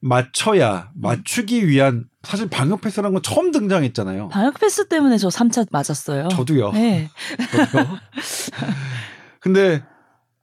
[0.00, 4.28] 맞춰야 맞추기 위한 사실 방역 패스라는 건 처음 등장했잖아요.
[4.28, 6.28] 방역 패스 때문에 저 3차 맞았어요.
[6.28, 6.72] 저도요.
[6.72, 7.08] 네.
[7.50, 7.98] 저도요.
[9.40, 9.82] 근데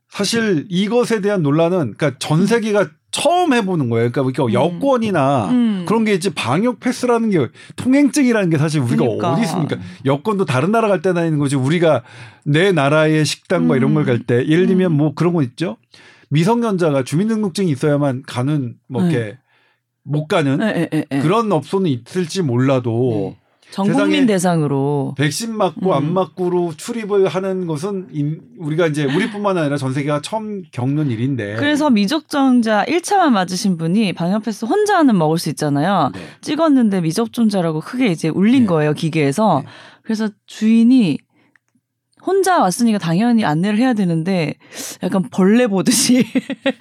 [0.10, 4.12] 사실 이것에 대한 논란은 그러니까 전 세계가 처음 해보는 거예요.
[4.12, 4.54] 그러니까 음.
[4.54, 5.86] 여권이나 음.
[5.88, 9.34] 그런 게 이제 방역 패스라는 게 통행증이라는 게 사실 우리가 그러니까.
[9.34, 9.78] 어디 있습니까?
[10.06, 11.56] 여권도 다른 나라 갈 때나 있는 거지.
[11.56, 12.04] 우리가
[12.44, 13.96] 내 나라의 식당과 이런 음.
[13.96, 14.98] 걸갈 때 예를 들면 음.
[14.98, 15.78] 뭐 그런 거 있죠.
[16.30, 19.10] 미성년자가 주민등록증이 있어야만 가는 뭐 네.
[19.10, 19.38] 이렇게
[20.04, 21.20] 못 가는 네, 네, 네.
[21.20, 23.40] 그런 업소는 있을지 몰라도 네.
[23.72, 25.94] 전 국민 대상으로 백신 맞고 음.
[25.94, 31.56] 안 맞고로 출입을 하는 것은 인- 우리가 이제 우리뿐만 아니라 전 세계가 처음 겪는 일인데.
[31.58, 36.10] 그래서 미접종자 1차만 맞으신 분이 방역 패스 혼자는 먹을 수 있잖아요.
[36.16, 36.20] 네.
[36.42, 38.68] 찍었는데 미접종자라고 크게 이제 울린 네.
[38.68, 39.62] 거예요 기계에서.
[39.64, 39.70] 네.
[40.02, 41.20] 그래서 주인이
[42.30, 44.54] 혼자 왔으니까 당연히 안내를 해야 되는데
[45.02, 46.24] 약간 벌레 보듯이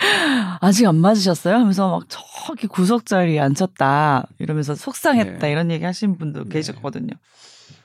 [0.61, 1.54] 아직 안 맞으셨어요?
[1.54, 5.50] 하면서 막 저기 구석 자리에 앉혔다 이러면서 속상했다 네.
[5.50, 6.50] 이런 얘기 하신 분도 네.
[6.50, 7.14] 계셨거든요.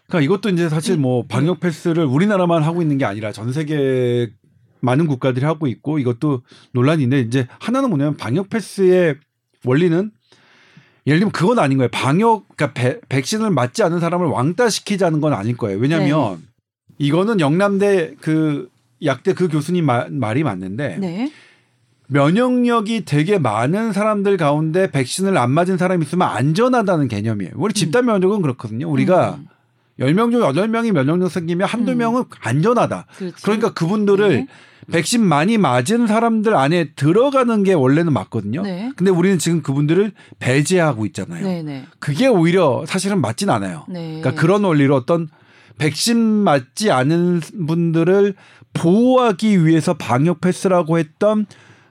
[0.08, 1.04] 그러니까 이것도 이제 사실 음.
[1.04, 4.30] 뭐 방역 패스를 우리나라만 하고 있는 게 아니라 전 세계
[4.82, 6.42] 많은 국가들이 하고 있고 이것도
[6.74, 9.16] 논란인데 이제 하나는 뭐냐면 방역 패스의
[9.64, 10.12] 원리는
[11.08, 11.90] 예를 들면 그건 아닌 거예요.
[11.92, 15.80] 방역 그러니까 배- 백신을 맞지 않은 사람을 왕따 시키자는 건 아닐 거예요.
[15.80, 16.53] 왜냐하면 네.
[17.04, 18.70] 이거는 영남대 그
[19.04, 21.32] 약대 그 교수님 말, 말이 맞는데 네.
[22.08, 27.52] 면역력이 되게 많은 사람들 가운데 백신을 안 맞은 사람이 있으면 안전하다는 개념이에요.
[27.56, 28.90] 우리 집단 면역은 그렇거든요.
[28.90, 29.48] 우리가 음,
[30.00, 31.98] 10명 중 8명이 면역력 생기면 한두 음.
[31.98, 33.08] 명은 안전하다.
[33.18, 33.44] 그렇지.
[33.44, 34.48] 그러니까 그분들을 네.
[34.92, 38.64] 백신 많이 맞은 사람들 안에 들어가는 게 원래는 맞거든요.
[38.64, 38.92] 네.
[38.96, 41.46] 근데 우리는 지금 그분들을 배제하고 있잖아요.
[41.46, 41.86] 네, 네.
[42.00, 43.86] 그게 오히려 사실은 맞진 않아요.
[43.90, 44.20] 네.
[44.22, 45.30] 그러니까 그런 원리로 어떤
[45.78, 48.36] 백신 맞지 않은 분들을
[48.74, 51.46] 보호하기 위해서 방역 패스라고 했던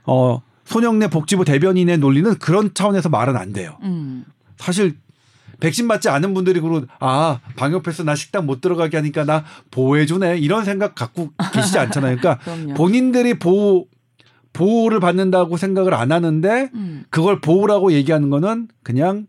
[0.04, 3.76] 어 손영래 복지부 대변인의 논리는 그런 차원에서 말은 안 돼요.
[3.82, 4.24] 음.
[4.56, 4.96] 사실
[5.60, 10.06] 백신 맞지 않은 분들이 그러 아 방역 패스 나 식당 못 들어가게 하니까 나 보호해
[10.06, 12.16] 주네 이런 생각 갖고 계시지 않잖아요.
[12.16, 12.42] 그러니까.
[12.74, 13.86] 본인들이 보호
[14.52, 17.04] 보호를 받는다고 생각을 안 하는데 음.
[17.10, 19.26] 그걸 보호라고 얘기하는 거는 그냥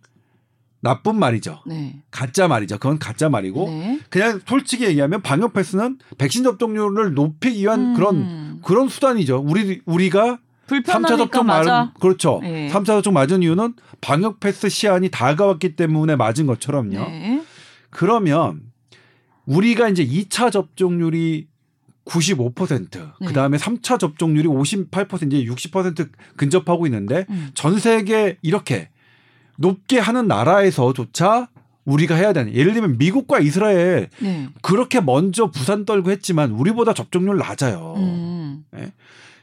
[0.83, 1.61] 나쁜 말이죠.
[1.65, 1.95] 네.
[2.11, 2.77] 가짜 말이죠.
[2.77, 3.99] 그건 가짜 말이고 네.
[4.09, 8.61] 그냥 솔직히 얘기하면 방역 패스는 백신 접종률을 높이기 위한 그런 음.
[8.65, 9.41] 그런 수단이죠.
[9.47, 11.45] 우리 우리가 3차 불편하니까 접종.
[11.45, 12.39] 맞은 그렇죠.
[12.43, 12.69] 네.
[12.69, 16.99] 3차 접종 맞은 이유는 방역 패스 시한이 다가왔기 때문에 맞은 것처럼요.
[16.99, 17.41] 네.
[17.89, 18.61] 그러면
[19.45, 21.47] 우리가 이제 2차 접종률이
[22.03, 23.27] 95%, 네.
[23.27, 27.51] 그 다음에 3차 접종률이 58% 이제 60% 근접하고 있는데 음.
[27.53, 28.89] 전 세계 이렇게
[29.57, 31.47] 높게 하는 나라에서조차
[31.85, 34.47] 우리가 해야 되는 예를 들면 미국과 이스라엘 네.
[34.61, 37.95] 그렇게 먼저 부산 떨고 했지만 우리보다 접종률 낮아요.
[37.97, 38.63] 음.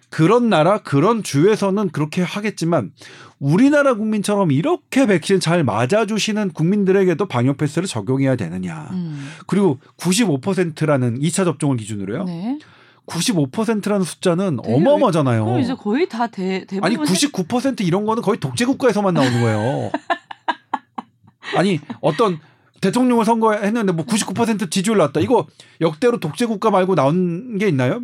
[0.09, 2.91] 그런 나라 그런 주에서는 그렇게 하겠지만
[3.39, 8.89] 우리나라 국민처럼 이렇게 백신 잘 맞아주시는 국민들에게도 방역 패스를 적용해야 되느냐.
[8.91, 9.31] 음.
[9.47, 12.25] 그리고 95%라는 2차 접종을 기준으로요.
[12.25, 12.59] 네.
[13.07, 15.45] 95%라는 숫자는 되게 어마어마하잖아요.
[15.45, 19.91] 그럼 이제 거의 다 대, 대부분 아니 99% 이런 거는 거의 독재 국가에서만 나오는 거예요.
[21.57, 22.39] 아니 어떤
[22.81, 25.21] 대통령을 선거했는데 뭐 99% 지지율 나왔다.
[25.21, 25.47] 이거
[25.81, 28.01] 역대로 독재 국가 말고 나온 게 있나요?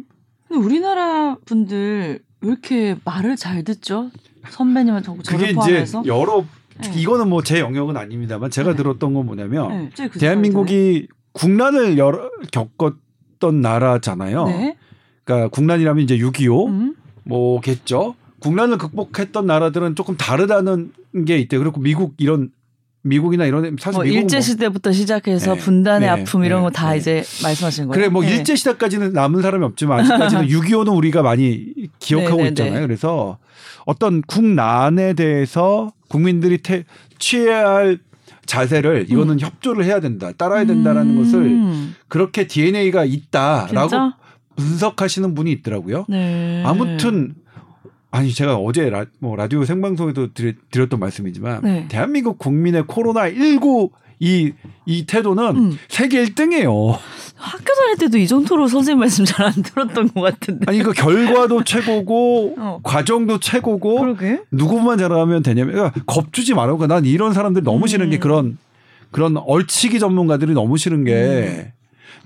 [0.48, 4.10] 근데 우리나라 분들 왜 이렇게 말을 잘 듣죠?
[4.50, 6.44] 선배님은 저 그게 저를 이제 포함해서 여러
[6.78, 6.92] 네.
[6.94, 8.76] 이거는 뭐 제 영역은 아닙니다만 제가 네.
[8.76, 12.94] 들었던 건 뭐냐면 네, 대한민국이 국난을 여러, 겪었
[13.38, 14.44] 던 나라잖아요.
[14.46, 14.76] 드네.
[15.24, 16.94] 그러니까 국난이라면 이제 6.25 음.
[17.24, 18.14] 뭐겠죠.
[18.38, 20.92] 국난을 극복했던 나라들은 조금 다르다는
[21.26, 21.56] 게 있대.
[21.56, 22.50] 요 그리고 미국 이런
[23.02, 25.60] 미국이나 이런 사실 뭐 일제 뭐 시대부터 시작해서 네.
[25.60, 26.08] 분단의 네.
[26.08, 26.64] 아픔 이런 네.
[26.64, 26.98] 거다 네.
[26.98, 27.94] 이제 말씀하시는 거예요.
[27.94, 28.36] 그래 뭐 네.
[28.36, 32.74] 일제 시대까지는 남은 사람이 없지만 아직까지는 6.25는 우리가 많이 기억하고 네, 네, 있잖아요.
[32.74, 32.80] 네.
[32.80, 33.38] 그래서
[33.84, 36.84] 어떤 국난에 대해서 국민들이 태,
[37.18, 37.98] 취해야 할
[38.46, 41.18] 자세를 이거는 협조를 해야 된다, 따라야 된다라는 음.
[41.18, 44.16] 것을 그렇게 DNA가 있다라고 진짜?
[44.56, 46.06] 분석하시는 분이 있더라고요.
[46.08, 46.62] 네.
[46.64, 47.34] 아무튼
[48.10, 51.86] 아니 제가 어제 라, 뭐 라디오 생방송에도 드리, 드렸던 말씀이지만 네.
[51.88, 54.52] 대한민국 국민의 코로나 19 이,
[54.86, 55.78] 이 태도는 음.
[55.88, 56.98] 세계 1등이에요.
[57.34, 60.64] 학교 다닐 때도 이 정도로 선생님 말씀 잘 안 들었던 것 같은데.
[60.68, 62.80] 아니 그 결과도 최고고 어.
[62.82, 64.40] 과정도 최고고 그러게.
[64.50, 68.20] 누구만 잘하면 되냐면 그러니까 겁주지 말라고 난 이런 사람들 너무 싫은 게 음.
[68.20, 68.58] 그런
[69.10, 71.72] 그런 얼치기 전문가들이 너무 싫은 게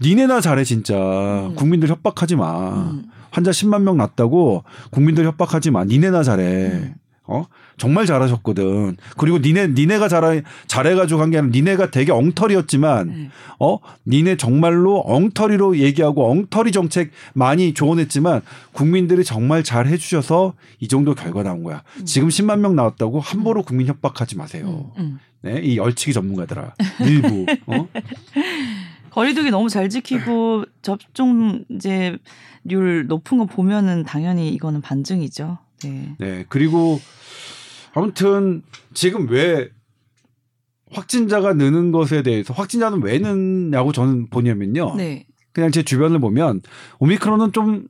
[0.02, 1.54] 니네나 잘해 진짜 음.
[1.56, 3.04] 국민들 협박하지 마 음.
[3.30, 6.94] 환자 10만 명 났다고 국민들 협박하지 마 니네나 잘해 음.
[7.32, 13.30] 어 정말 잘하셨거든 그리고 니네 니네가 잘해 잘해가지고 한 게 아니라 니네가 되게 엉터리였지만 네.
[13.60, 21.14] 어 니네 정말로 엉터리로 얘기하고 엉터리 정책 많이 조언했지만 국민들이 정말 잘 해주셔서 이 정도
[21.14, 21.82] 결과 나온 거야.
[22.04, 24.90] 지금 10만 명 나왔다고 함부로 국민 협박하지 마세요.
[24.98, 25.18] 음, 음.
[25.42, 27.86] 네, 이 열치기 전문가들아 일부 어?
[29.10, 32.16] 거리두기 너무 잘 지키고 접종 이제
[32.64, 35.58] 률 높은 거 보면은 당연히 이거는 반증이죠.
[35.84, 36.16] 네.
[36.18, 37.00] 네 그리고
[37.94, 38.62] 아무튼
[38.94, 39.68] 지금 왜
[40.92, 44.94] 확진자가 느는 것에 대해서 확진자는 왜 느냐고 저는 보냐면요.
[44.96, 45.26] 네.
[45.52, 46.60] 그냥 제 주변을 보면
[46.98, 47.86] 오미크론은 좀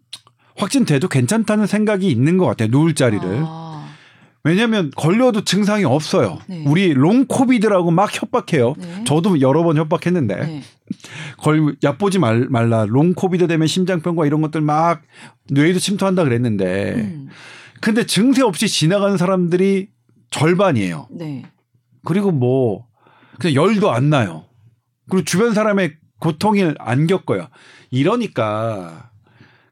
[0.56, 2.68] 확진돼도 괜찮다는 생각이 있는 것 같아요.
[2.70, 3.22] 누울 자리를.
[3.24, 3.88] 아,
[4.44, 6.38] 왜냐하면 걸려도 증상이 없어요.
[6.48, 6.64] 네.
[6.66, 8.74] 우리 long COVID라고 막 협박해요.
[8.78, 9.04] 네.
[9.04, 10.62] 저도 여러 번 협박했는데 네.
[11.38, 12.86] 걸 얕보지 말, 말라.
[12.86, 15.02] long COVID 되면 심장병과 이런 것들 막
[15.50, 17.28] 뇌에도 침투한다 그랬는데 음.
[17.80, 19.88] 근데 증세 없이 지나가는 사람들이
[20.30, 21.08] 절반이에요.
[21.10, 21.44] 네.
[22.04, 22.86] 그리고 뭐
[23.38, 24.44] 그냥 열도 안 나요.
[25.08, 27.48] 그리고 주변 사람의 고통을 안 겪어요.
[27.90, 29.10] 이러니까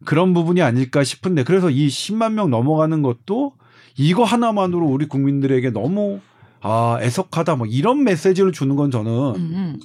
[0.05, 3.53] 그런 부분이 아닐까 싶은데 그래서 이 10만 명 넘어가는 것도
[3.97, 6.21] 이거 하나만으로 우리 국민들에게 너무
[6.61, 9.81] 아 애석하다 뭐 이런 메시지를 주는 건 저는 음, 음.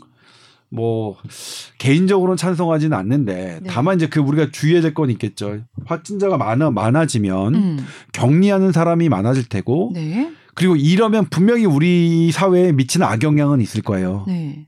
[0.73, 1.17] 뭐
[1.77, 3.69] 개인적으로는 찬성하지는 않는데 네.
[3.69, 5.59] 다만 이제 그 우리가 주의해야 될 건 있겠죠.
[5.85, 7.85] 확진자가 많아 많아지면 음.
[8.11, 10.31] 격리하는 사람이 많아질 테고 네.
[10.55, 14.25] 그리고 이러면 분명히 우리 사회에 미치는 악영향은 있을 거예요.
[14.27, 14.65] 네.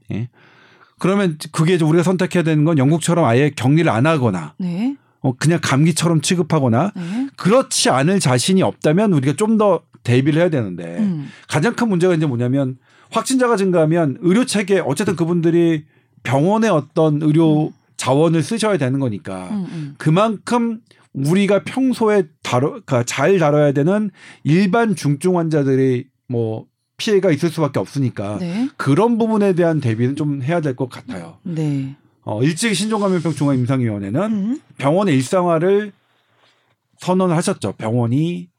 [0.99, 4.95] 그러면 그게 우리가 선택해야 되는 건 영국처럼 아예 격리를 안 하거나 네.
[5.21, 7.27] 어, 그냥 감기처럼 취급하거나 네.
[7.35, 11.29] 그렇지 않을 자신이 없다면 우리가 좀 더 대비를 해야 되는데 음.
[11.47, 12.77] 가장 큰 문제가 이제 뭐냐면
[13.09, 15.85] 확진자가 증가하면 의료 체계 어쨌든 그분들이
[16.25, 19.95] 병원의 어떤 의료 자원을 쓰셔야 되는 거니까 음, 음.
[19.97, 20.81] 그만큼
[21.13, 24.11] 우리가 평소에 다뤄 그러니까 잘 다뤄야 되는
[24.43, 26.65] 일반 중증 환자들이 뭐
[26.97, 28.67] 피해가 있을 수밖에 없으니까 네.
[28.75, 31.37] 그런 부분에 대한 대비는 좀 해야 될 것 같아요.
[31.43, 31.95] 네.
[32.23, 34.61] 어, 일찍 신종감염병 중앙임상위원회는 음.
[34.77, 35.93] 병원의 일상화를
[36.99, 37.73] 선언을 하셨죠.
[37.73, 38.49] 병원이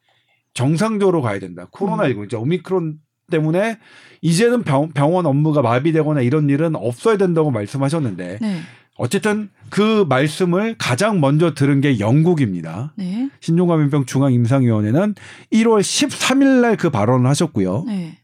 [0.55, 1.69] 정상적으로 가야 된다.
[1.73, 2.99] 코로나19 이제 오미크론
[3.31, 3.79] 때문에
[4.23, 8.61] 이제는 병, 병원 업무가 마비되거나 이런 일은 없어야 된다고 말씀하셨는데 네.
[8.99, 12.95] 어쨌든 그 말씀을 가장 먼저 들은 게 영국입니다.
[12.97, 13.29] 네.
[13.41, 15.15] 신종감염병 중앙임상위원회는
[15.53, 17.85] 1월 13일 날 그 발언을 하셨고요.
[17.87, 18.19] 네.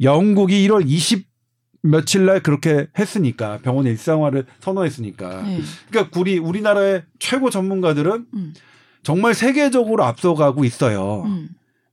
[0.00, 1.26] 영국이 1월 20
[1.82, 5.60] 며칠 날 그렇게 했으니까 병원의 일상화를 선언했으니까 네.
[5.90, 8.54] 그러니까 우리 우리나라의 최고 전문가들은 음.
[9.02, 11.24] 정말 세계적으로 앞서가고 있어요.
[11.26, 11.48] 음.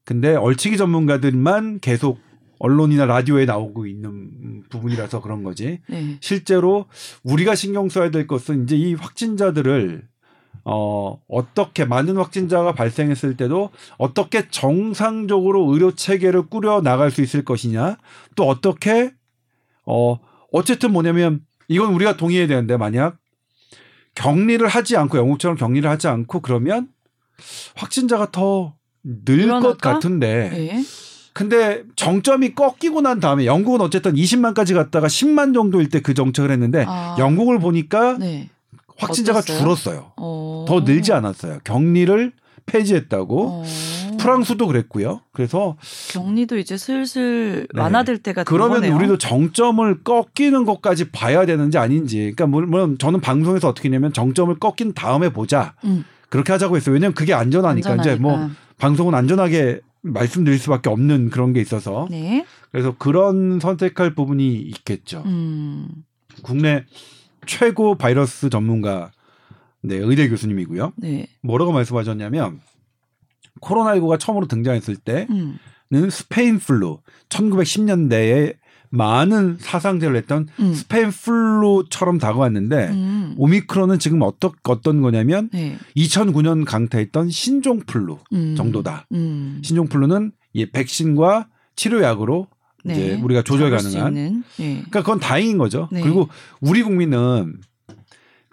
[0.10, 2.20] 근데 얼치기 전문가들만 계속
[2.58, 5.82] 언론이나 라디오에 나오고 있는 부분이라서 그런 거지.
[5.88, 6.18] 네.
[6.20, 6.88] 실제로
[7.22, 10.02] 우리가 신경 써야 될 것은 이제 이 확진자들을
[10.66, 13.70] 어 어떻게 많은 확진자가 발생했을 때도
[14.00, 17.98] 어떻게 정상적으로 의료 체계를 꾸려 나갈 수 있을 것이냐
[18.36, 19.14] 또 어떻게
[19.86, 20.18] 어
[20.52, 23.20] 어쨌든 뭐냐면 이건 우리가 동의해야 되는데 만약
[24.16, 26.88] 격리를 하지 않고 영국처럼 격리를 하지 않고 그러면
[27.76, 29.78] 확진자가 더 늘 것?
[29.78, 30.84] 같은데 네.
[31.34, 36.86] 근데 정점이 꺾이고 난 다음에 영국은 어쨌든 20만까지 갔다가 10만 정도일 때 그 정책을 했는데
[36.88, 37.16] 아.
[37.20, 38.50] 영국을 보니까 네.
[38.98, 39.60] 확진자가 어땠어요?
[39.60, 40.12] 줄었어요.
[40.18, 40.66] 어.
[40.68, 41.60] 더 늘지 않았어요.
[41.64, 42.34] 격리를
[42.66, 43.48] 폐지했다고.
[43.48, 43.64] 어.
[44.20, 45.22] 프랑스도 그랬고요.
[45.32, 45.78] 그래서
[46.12, 47.82] 격리도 이제 슬슬 네.
[47.82, 48.96] 완화될 때가 된 그러면 거네요.
[48.98, 52.18] 우리도 정점을 꺾이는 것까지 봐야 되는지 아닌지.
[52.36, 55.74] 그러니까 물론 저는 방송에서 어떻게 했냐면 정점을 꺾인 다음에 보자.
[55.86, 56.04] 음.
[56.28, 56.94] 그렇게 하자고 했어요.
[56.94, 57.96] 왜냐면 그게 안전하니까.
[57.96, 58.69] 이제 뭐 안전하니까.
[58.80, 62.46] 방송은 안전하게 말씀드릴 수밖에 없는 그런 게 있어서 네.
[62.72, 65.24] 그래서 그런 선택할 부분이 있겠죠.
[65.26, 65.90] 음.
[66.42, 66.86] 국내
[67.46, 69.12] 최고 바이러스 전문가
[69.82, 70.94] 네, 의대 교수님이고요.
[70.98, 71.28] 네.
[71.42, 72.62] 뭐라고 말씀하셨냐면
[73.62, 75.58] 코로나19가 처음으로 등장했을 때는
[75.92, 76.10] 음.
[76.10, 78.56] 스페인 플루 1910년대에
[78.90, 80.74] 많은 사상자를 했던 음.
[80.74, 83.36] 스페인 플루처럼 다가왔는데 음.
[83.38, 85.78] 오미크론은 지금 어떤 어떤 거냐면 네.
[85.96, 88.56] 2009년 강타했던 신종 플루 음.
[88.56, 89.06] 정도다.
[89.14, 89.62] 음.
[89.64, 92.48] 신종 플루는 이 백신과 치료약으로
[92.84, 92.94] 네.
[92.94, 94.14] 이제 우리가 조절 가능한.
[94.14, 94.42] 네.
[94.58, 95.88] 그러니까 그건 다행인 거죠.
[95.92, 96.02] 네.
[96.02, 96.28] 그리고
[96.62, 97.58] 우리 국민은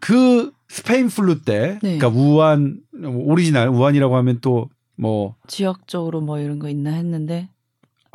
[0.01, 1.97] 그 스페인 플루 때, 네.
[1.99, 7.49] 그러니까 우한 오리지널 우한이라고 하면 또뭐 지역적으로 뭐 이런 거 있나 했는데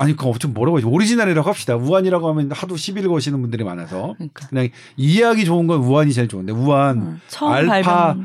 [0.02, 1.76] 아니 그거 좀 뭐라고 하지 오리지널이라고 합시다.
[1.76, 6.54] 우한이라고 하면 하도 시비를 거시는 분들이 많아서 그러니까 그냥 이해하기 좋은 건 우한이 제일 좋은데
[6.54, 8.18] 우한 어, 알파,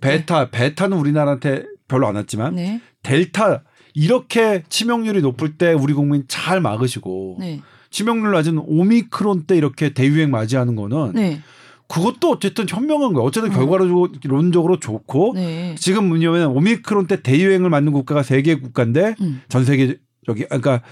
[0.00, 2.80] 베타 베타는 우리나라한테 별로 안 왔지만 네.
[3.02, 7.60] 델타 이렇게 치명률이 높을 때 우리 국민 잘 막으시고 네.
[7.90, 11.40] 치명률 낮은 오미크론 때 이렇게 대유행 맞이하는 거는 네.
[11.88, 13.26] 그것도 어쨌든 현명한 거예요.
[13.26, 13.54] 어쨌든 어.
[13.54, 15.74] 결과론적으로 좋고 네.
[15.76, 19.42] 지금 뭐냐면 오미크론 때 대유행을 맞는 국가가 세개 국가인데 음.
[19.48, 20.82] 전 세계 저기 그러니까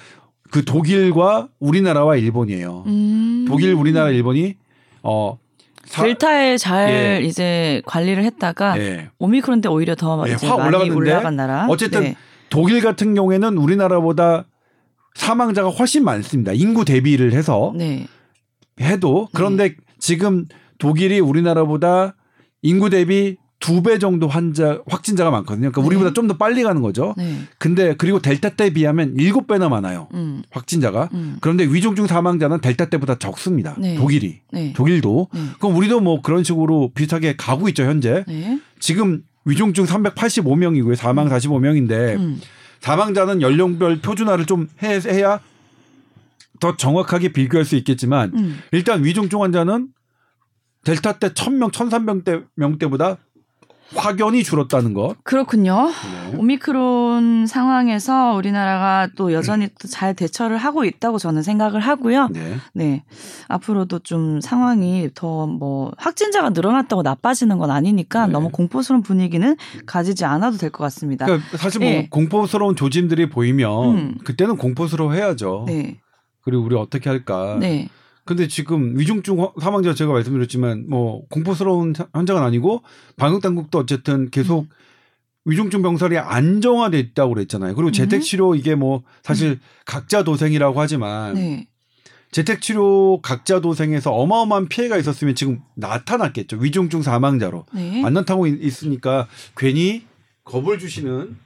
[0.54, 2.84] 그 독일과 우리나라와 일본이에요.
[2.86, 3.44] 음.
[3.48, 4.54] 독일, 우리나라, 일본이
[5.02, 5.36] 어
[5.84, 7.26] 사- 델타에 잘 예.
[7.26, 9.10] 이제 관리를 했다가 예.
[9.18, 11.66] 오미크론 때 오히려 더 예, 확 올라갔는데 올라간 나라.
[11.68, 12.16] 어쨌든 네.
[12.50, 14.44] 독일 같은 경우에는 우리나라보다
[15.16, 16.52] 사망자가 훨씬 많습니다.
[16.52, 18.06] 인구 대비를 해서 네.
[18.80, 20.44] 해도 그런데 지금
[20.78, 22.14] 독일이 우리나라보다
[22.62, 25.72] 인구 대비 두 배 정도 환자 확진자가 많거든요.
[25.72, 26.14] 그러니까 우리보다 네.
[26.14, 27.14] 좀더 빨리 가는 거죠.
[27.16, 27.38] 네.
[27.58, 30.08] 근데 그리고 델타 때에 비하면 일곱 배나 많아요.
[30.12, 30.42] 음.
[30.50, 31.08] 확진자가.
[31.14, 31.38] 음.
[31.40, 33.74] 그런데 위중증 사망자는 델타 때보다 적습니다.
[33.78, 33.94] 네.
[33.94, 34.40] 독일이.
[34.52, 34.74] 네.
[34.74, 35.28] 독일도.
[35.32, 35.40] 네.
[35.58, 38.22] 그럼 우리도 뭐 그런 식으로 비슷하게 가고 있죠, 현재.
[38.28, 38.60] 네.
[38.80, 40.94] 지금 위중증 385명이고요.
[40.94, 42.38] 사망 45명인데 음.
[42.80, 45.40] 사망자는 연령별 표준화를 좀 해, 해야
[46.60, 48.58] 더 정확하게 비교할 수 있겠지만 음.
[48.72, 49.88] 일단 위중증 환자는
[50.84, 53.16] 델타 때 1000명, 1300대 명대보다
[53.94, 55.14] 확연히 줄었다는 것.
[55.24, 55.88] 그렇군요.
[56.32, 56.36] 네.
[56.38, 62.28] 오미크론 상황에서 우리나라가 또 여전히 또 잘 대처를 하고 있다고 저는 생각을 하고요.
[62.32, 62.56] 네.
[62.74, 63.04] 네.
[63.48, 68.32] 앞으로도 좀 상황이 더 뭐 확진자가 늘어났다고 나빠지는 건 아니니까 네.
[68.32, 71.26] 너무 공포스러운 분위기는 가지지 않아도 될 것 같습니다.
[71.26, 72.08] 그러니까 사실 뭐 네.
[72.10, 74.14] 공포스러운 조짐들이 보이면 음.
[74.24, 75.64] 그때는 공포스러워해야죠.
[75.68, 75.98] 네.
[76.42, 77.56] 그리고 우리 어떻게 할까.
[77.60, 77.88] 네.
[78.24, 82.82] 근데 지금 위중증 허- 사망자 제가 말씀드렸지만 뭐 공포스러운 사- 환자가 아니고
[83.16, 84.68] 방역 당국도 어쨌든 계속 음.
[85.46, 87.74] 위중증 병살이 안정화돼 있다고 그랬잖아요.
[87.74, 91.34] 그리고 재택 치료 이게 뭐 사실 각자 도생이라고 하지만 음.
[91.36, 91.68] 네.
[92.30, 96.56] 재택 치료 각자 도생에서 어마어마한 피해가 있었으면 지금 나타났겠죠.
[96.56, 98.02] 위중증 사망자로 네.
[98.04, 100.04] 안 나타나고 있- 있으니까 괜히
[100.44, 101.36] 겁을 주시는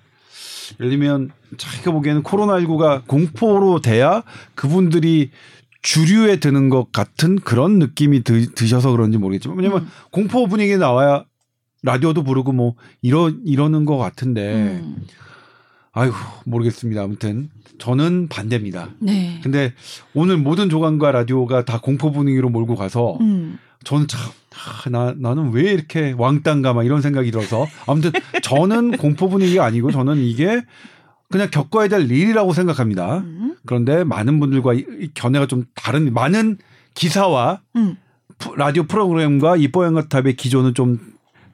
[0.81, 4.23] 예를 들면 자기가 보기에는 코로나19가 공포로 돼야
[4.55, 5.31] 그분들이
[5.83, 9.89] 주류에 드는 것 같은 그런 느낌이 드, 드셔서 그런지 모르겠지만 왜냐면 음.
[10.11, 11.25] 공포 분위기 나와야
[11.83, 15.07] 라디오도 부르고 뭐 이러 이러는 것 같은데 음.
[15.93, 16.15] 아이고
[16.45, 17.03] 모르겠습니다.
[17.03, 18.91] 아무튼 저는 반대입니다.
[18.99, 19.41] 네.
[19.43, 19.73] 근데
[20.15, 23.59] 오늘 모든 조간과 라디오가 다 공포 분위기로 몰고 가서 음.
[23.85, 24.21] 저는 참,
[24.55, 28.11] 아, 나, 나는 왜 이렇게 왕따인가 막 이런 생각이 들어서 아무튼
[28.43, 30.63] 저는 공포 분위기가 아니고 저는 이게
[31.31, 33.19] 그냥 겪어야 될 일이라고 생각합니다.
[33.19, 33.57] 음.
[33.67, 36.59] 그런데 많은 분들과 이, 이 견해가 좀 다른 많은
[36.95, 37.97] 기사와 음.
[38.39, 40.99] 프- 라디오 프로그램과 이뽀양거탑의 기조는 좀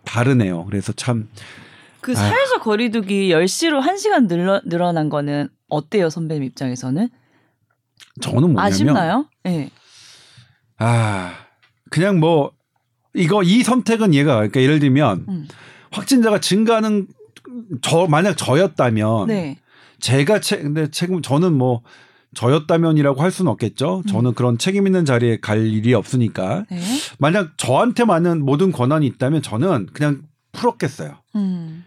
[0.04, 0.64] 다르네요.
[0.66, 1.26] 그래서 참그
[2.08, 2.14] 아휴.
[2.14, 7.08] 사회적 거리두기 10시로 1시간 늘어, 늘어난 거는 어때요, 선배님 입장에서는?
[8.20, 9.26] 저는 뭐냐면 아쉽나요?
[9.42, 9.70] 네.
[10.78, 11.32] 아
[11.90, 12.52] 그냥 뭐
[13.14, 15.48] 이거 이 선택은 얘가 그러니까 예를 들면 음.
[15.90, 17.06] 확진자가 증가하는
[17.82, 19.56] 저 만약 저였다면 네.
[20.00, 21.83] 제가 책 근데 책임 저는 뭐
[22.35, 24.02] 저였다면이라고 할 수는 없겠죠.
[24.09, 26.81] 저는 그런 책임 있는 자리에 갈 일이 없으니까 네.
[27.19, 31.16] 만약 저한테 많은 모든 권한이 있다면 저는 그냥 풀었겠어요.
[31.37, 31.85] 음.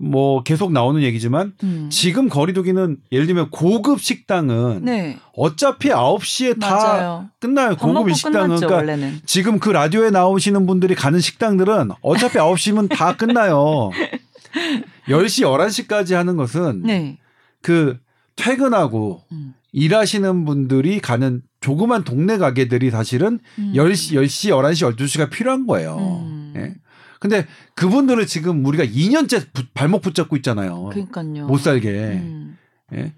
[0.00, 1.88] 뭐 계속 나오는 얘기지만 음.
[1.90, 5.18] 지금 거리두기는 예를 들면 고급 식당은 네.
[5.36, 7.28] 어차피 9시에 다 맞아요.
[7.40, 7.76] 끝나요.
[7.76, 9.20] 고급 식당은 끝났죠, 그러니까 원래는.
[9.26, 13.90] 지금 그 라디오에 나오시는 분들이 가는 식당들은 어차피 9시면 다 끝나요.
[15.08, 15.44] 10시,
[15.88, 17.18] 11시까지 하는 것은 네.
[17.62, 17.98] 그
[18.36, 19.54] 퇴근하고 음.
[19.72, 23.72] 일하시는 분들이 가는 조그만 동네 가게들이 사실은 음.
[23.74, 25.96] 10시, 10시, 11시, 12시가 필요한 거예요.
[25.98, 26.54] 음.
[26.56, 26.74] 예.
[27.20, 30.84] 근데 그분들을 지금 우리가 2년째 부- 발목 붙잡고 있잖아요.
[30.92, 31.46] 그러니까요.
[31.46, 31.88] 못 살게.
[31.90, 32.56] 음.
[32.94, 33.12] 예.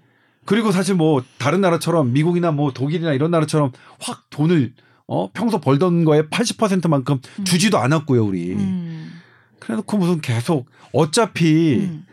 [0.45, 4.73] 그리고 사실 뭐 다른 나라처럼 미국이나 뭐 독일이나 이런 나라처럼 확 돈을
[5.07, 7.43] 어 평소 벌던 거에 80%만큼 음.
[7.45, 8.53] 주지도 않았고요, 우리.
[8.53, 9.11] 음.
[9.59, 12.05] 그래 놓고 무슨 계속 어차피 음.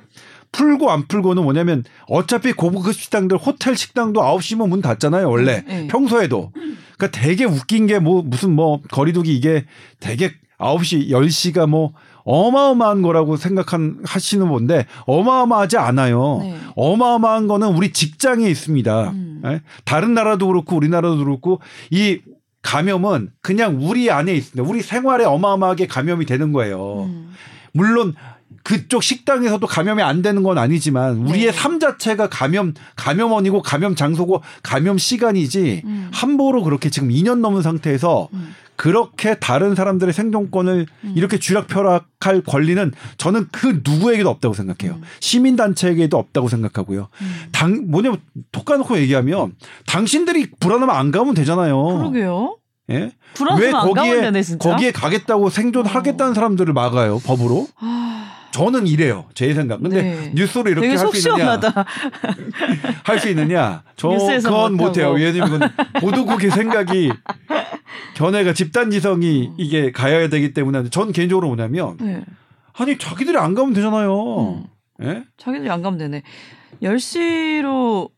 [0.53, 5.63] 풀고 안 풀고는 뭐냐면 어차피 고급 식당들 호텔 식당도 9시면 문 닫잖아요, 원래.
[5.67, 5.87] 네.
[5.89, 6.53] 평소에도.
[6.97, 9.65] 그러니까 되게 웃긴 게 뭐 무슨 뭐 거리두기 이게
[10.01, 11.93] 되게 9시, 10시가 뭐
[12.25, 16.39] 어마어마한 거라고 생각한 하시는 건데 어마어마하지 않아요.
[16.43, 16.57] 네.
[16.77, 19.11] 어마어마한 거는 우리 직장에 있습니다.
[19.11, 19.43] 음.
[19.47, 19.63] 예?
[19.85, 22.21] 다른 나라도 그렇고 우리나라도 그렇고 이
[22.63, 24.69] 감염은 그냥 우리 안에 있습니다.
[24.69, 27.05] 우리 생활에 어마어마하게 감염이 되는 거예요.
[27.05, 27.33] 음.
[27.73, 28.15] 물론
[28.63, 31.53] 그쪽 식당에서도 감염이 안 되는 건 아니지만 우리의 네.
[31.53, 36.11] 삶 자체가 감염 감염원이고 감염 장소고 감염 시간이지 음.
[36.13, 38.55] 함부로 그렇게 지금 2년 넘은 상태에서 음.
[38.77, 41.13] 그렇게 다른 사람들의 생존권을 음.
[41.17, 44.99] 이렇게 쥐락펴락할 권리는 저는 그 누구에게도 없다고 생각해요.
[44.99, 45.03] 음.
[45.19, 47.09] 시민 단체에게도 없다고 생각하고요.
[47.21, 47.43] 음.
[47.51, 48.21] 당 뭐냐면
[48.53, 51.83] 톡 까놓고 얘기하면 당신들이 불안하면 안 가면 되잖아요.
[51.83, 52.59] 그러게요.
[52.91, 53.13] 예?
[53.59, 54.43] 왜 거기에 되네.
[54.59, 57.67] 거기에 가겠다고 생존하겠다는 사람들을 막아요 법으로.
[57.81, 58.08] 아,
[58.51, 59.81] 저는 이래요 제 생각.
[59.83, 60.33] 근데 네.
[60.35, 61.61] 뉴스로 이렇게 할속수 있느냐?
[63.05, 63.83] 할 수 있느냐?
[63.97, 64.77] 저 그건 못하고.
[64.77, 65.11] 못해요.
[65.11, 65.61] 왜냐면
[66.01, 67.11] 보도국의 생각이
[68.15, 72.25] 견해가 집단 지성이 이게 가야 되기 때문에 전 개인적으로 뭐냐면 네.
[72.75, 74.55] 아니 자기들이 안 가면 되잖아요.
[74.55, 74.65] 음.
[75.03, 75.23] 예?
[75.37, 76.23] 자기들이 안 가면 되네.
[76.83, 78.11] 10시로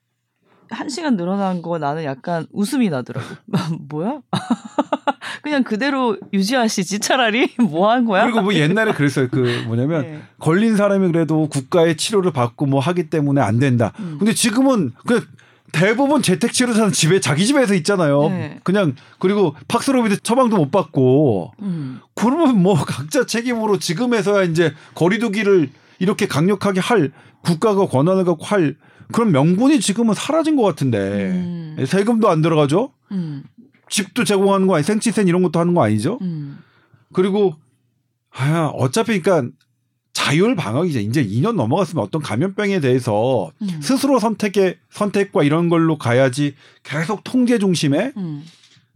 [0.70, 3.26] 1시간 늘어난 거 나는 약간 웃음이 나더라고.
[3.88, 4.20] 뭐야?
[5.42, 8.24] 그냥 그대로 유지하시지 차라리 뭐 한 거야?
[8.24, 9.28] 그리고 뭐 옛날에 그랬어요.
[9.28, 10.22] 그 뭐냐면 네.
[10.38, 13.92] 걸린 사람이 그래도 국가의 치료를 받고 뭐 하기 때문에 안 된다.
[13.98, 14.16] 음.
[14.18, 15.26] 근데 지금은 그
[15.72, 18.28] 대부분 재택 치료사는 집에 자기 집에서 있잖아요.
[18.28, 18.60] 네.
[18.64, 22.00] 그냥 그리고 팍스로비드 처방도 못 받고 음.
[22.14, 27.12] 그러면 뭐 각자 책임으로 지금에서야 이제 거리두기를 이렇게 강력하게 할
[27.42, 28.76] 국가가 권한을 갖고 할
[29.12, 31.84] 그런 명분이 지금은 사라진 것 같은데 음.
[31.86, 32.92] 세금도 안 들어가죠.
[33.12, 33.44] 음.
[33.88, 36.18] 집도 제공하는 거 아니 생치센 이런 것도 하는 거 아니죠.
[36.22, 36.58] 음.
[37.12, 37.56] 그리고
[38.30, 39.52] 아 어차피 그러니까
[40.12, 43.80] 자율 방역이제 이제 2년 넘어갔으면 어떤 감염병에 대해서 음.
[43.80, 48.44] 스스로 선택의 선택과 이런 걸로 가야지 계속 통제 중심에 음.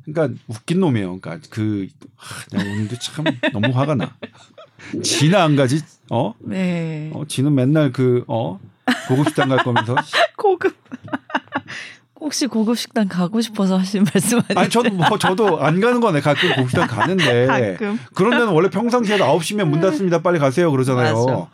[0.04, 1.18] 그러니까 웃긴 놈이에요.
[1.20, 4.14] 그러니까 그 하, 내가 오늘도 참 너무 화가 나.
[5.02, 5.80] 지나 안 가지?
[6.10, 6.34] 어?
[6.40, 7.10] 네.
[7.14, 8.60] 어 지는 맨날 그 어
[9.08, 9.94] 고급 식당 갈 거면서
[10.36, 10.74] 고급.
[12.20, 14.58] 혹시 고급 식당 가고 싶어서 하신 말씀 아니에요?
[14.60, 16.20] 아니 저도 뭐 저도 안 가는 거네.
[16.20, 17.98] 가끔 고급 식당 가는데 가끔.
[18.14, 20.22] 그런 데는 원래 평상시에도 9시면 문 닫습니다.
[20.22, 21.48] 빨리 가세요 그러잖아요.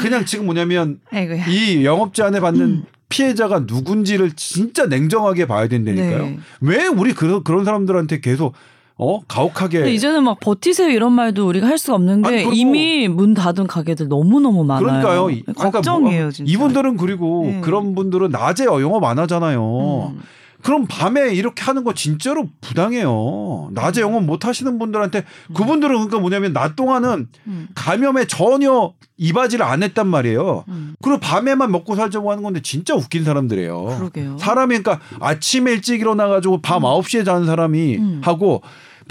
[0.00, 1.46] 그냥 지금 뭐냐면 아이고야.
[1.46, 2.84] 이 영업 제한에 받는 음.
[3.08, 6.22] 피해자가 누군지를 진짜 냉정하게 봐야 된다니까요.
[6.24, 6.38] 네.
[6.60, 8.54] 왜 우리 그런 그런 사람들한테 계속
[8.98, 13.08] 어 가혹하게 근데 이제는 막 버티세요 이런 말도 우리가 할 수가 없는 게 아니, 이미
[13.08, 14.84] 문 닫은 가게들 너무 너무 많아요.
[14.84, 15.30] 그러니까요.
[15.30, 16.52] 이- 그러니까 걱정이에요 뭐, 진짜.
[16.52, 17.60] 이분들은 그리고 네.
[17.62, 20.12] 그런 분들은 낮에 영업 안 하잖아요.
[20.14, 20.20] 음.
[20.62, 23.70] 그럼 밤에 이렇게 하는 거 진짜로 부당해요.
[23.72, 27.68] 낮에 영업 못 하시는 분들한테 그분들은 그러니까 뭐냐면 낮 동안은 음.
[27.74, 30.64] 감염에 전혀 이바지를 안 했단 말이에요.
[30.68, 30.94] 음.
[31.02, 33.84] 그리고 밤에만 먹고 살자고 하는 건데 진짜 웃긴 사람들이에요.
[33.98, 34.38] 그러게요.
[34.38, 38.20] 사람이 그러니까 아침에 일찍 일어나 가지고 밤 9시에 자는 사람이 음.
[38.24, 38.62] 하고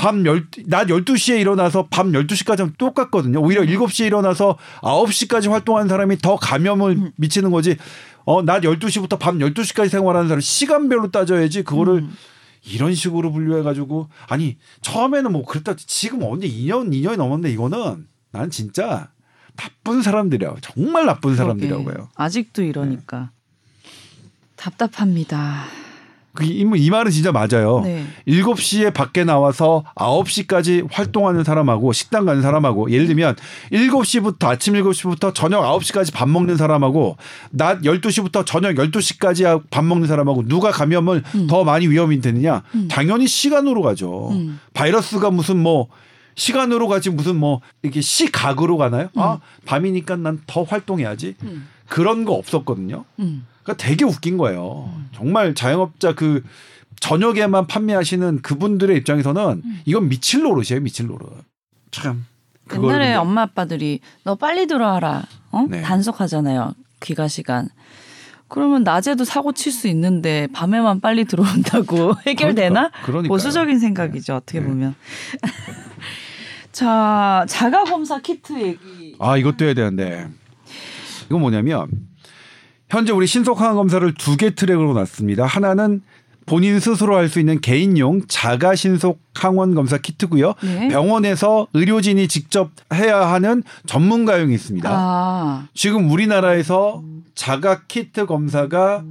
[0.01, 3.39] 밤 열, 낮 12시에 일어나서 밤 12시까지 하면 똑같거든요.
[3.39, 7.11] 오히려 7시에 일어나서 9시까지 활동하는 사람이 더 감염을 음.
[7.17, 7.77] 미치는 거지.
[8.25, 12.15] 어, 낮 12시부터 밤 12시까지 생활하는 사람 시간별로 따져야지 그거를 음.
[12.63, 18.49] 이런 식으로 분류해 가지고 아니 처음에는 뭐 그랬다 지금 언제 2년 2년이 넘었는데 이거는 난
[18.49, 19.09] 진짜
[19.55, 21.91] 나쁜 사람들이야 정말 나쁜 사람들이라고.
[21.91, 22.09] 해요.
[22.15, 23.29] 아직도 이러니까
[24.55, 25.65] 답답합니다.
[26.33, 27.81] 그 이, 이 말은 진짜 맞아요.
[27.83, 28.05] 네.
[28.27, 33.35] 7시에 밖에 나와서 9시까지 활동하는 사람하고 식당 가는 사람하고 예를 들면
[33.71, 37.17] 7시부터 아침 7시부터 저녁 9시까지 밥 먹는 사람하고
[37.51, 41.47] 낮 12시부터 저녁 12시까지 밥 먹는 사람하고 누가 감염을 음.
[41.47, 42.63] 더 많이 위험이 되느냐?
[42.75, 42.87] 음.
[42.89, 44.29] 당연히 시간으로 가죠.
[44.31, 44.59] 음.
[44.73, 45.87] 바이러스가 무슨 뭐
[46.35, 49.09] 시간으로 가지 무슨 뭐 이렇게 시각으로 가나요?
[49.15, 51.35] 아, 밤이니까 난 더 활동해야지.
[51.43, 51.67] 음.
[51.87, 53.03] 그런 거 없었거든요.
[53.19, 53.45] 음.
[53.63, 54.91] 그러니까 되게 웃긴 거예요.
[55.13, 56.43] 정말 자영업자 그
[56.99, 61.27] 저녁에만 판매하시는 그분들의 입장에서는 이건 미칠 노릇이에요, 미칠 노릇.
[61.91, 62.25] 참.
[62.71, 65.23] 옛날에 근데- 엄마 아빠들이 너 빨리 들어와라.
[65.51, 65.65] 어?
[65.69, 65.81] 네.
[65.81, 66.73] 단속하잖아요.
[67.01, 67.67] 귀가 시간.
[68.47, 72.91] 그러면 낮에도 사고 칠 수 있는데 밤에만 빨리 들어온다고 해결되나?
[73.05, 73.29] 그러니까.
[73.29, 74.35] 보수적인 생각이죠.
[74.35, 74.65] 어떻게 네.
[74.67, 74.95] 보면.
[76.71, 79.15] 자, 자가 검사 키트 얘기.
[79.19, 80.27] 아, 이것도 해야 되는데.
[81.25, 81.87] 이건 뭐냐면
[82.91, 85.45] 현재 우리 신속항원 검사를 두 개 트랙으로 놨습니다.
[85.45, 86.01] 하나는
[86.45, 90.55] 본인 스스로 할 수 있는 개인용 자가 신속 항원 검사 키트고요.
[90.63, 90.87] 네.
[90.89, 94.89] 병원에서 의료진이 직접 해야 하는 전문가용이 있습니다.
[94.91, 95.67] 아.
[95.73, 97.03] 지금 우리나라에서
[97.35, 99.03] 자가 키트 검사가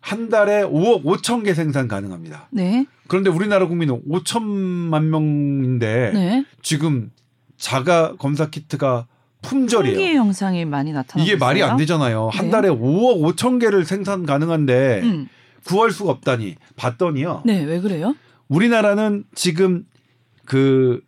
[0.00, 2.48] 한 달에 5억 5천 개 생산 가능합니다.
[2.52, 2.86] 네.
[3.08, 6.44] 그런데 우리나라 국민은 5천만 명인데 네.
[6.62, 7.10] 지금
[7.58, 9.06] 자가 검사 키트가
[9.44, 9.96] 품절이에요.
[9.96, 11.70] 풍기 현상이 많이 나타나고 이게 말이 있어요?
[11.72, 12.28] 안 되잖아요.
[12.32, 12.50] 한 네.
[12.50, 15.28] 달에 5억 5천 개를 생산 가능한데 음.
[15.66, 17.42] 구할 수가 없다니 봤더니요.
[17.44, 18.14] 네, 왜 그래요?
[18.48, 19.86] 우리나라는 지금
[20.44, 21.00] 그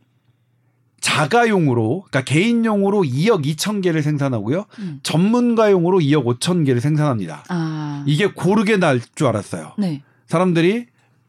[1.00, 4.64] 자가용으로 그러니까 개인용으로 2억 2천 개를 생산하고요.
[4.78, 5.00] 음.
[5.02, 7.44] 전문가용으로 2억 5천 개를 생산합니다.
[7.48, 9.72] 아, 이게 고르게 날 줄 알았어요.
[9.78, 10.86] 네, 사람들이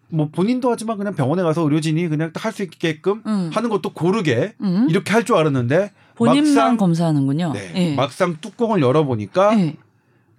[0.10, 3.50] 뭐 본인도 하지만 그냥 병원에 가서 의료진이 그냥 딱 할 수 있게끔 음.
[3.54, 4.88] 하는 것도 고르게 음.
[4.90, 7.54] 이렇게 할 줄 알았는데 본인만 막상 검사하는군요.
[7.54, 7.96] 네, 예.
[7.96, 9.76] 막상 뚜껑을 열어보니까 예.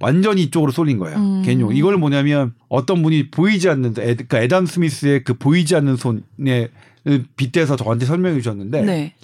[0.00, 1.16] 완전히 이쪽으로 쏠린 거예요.
[1.16, 1.42] 음.
[1.42, 1.74] 개인용.
[1.74, 6.68] 이걸 뭐냐면 어떤 분이 보이지 않는 에, 그러니까 애덤 스미스의 그 보이지 않는 손에
[7.36, 9.14] 빗대서 저한테 설명해 주셨는데 네.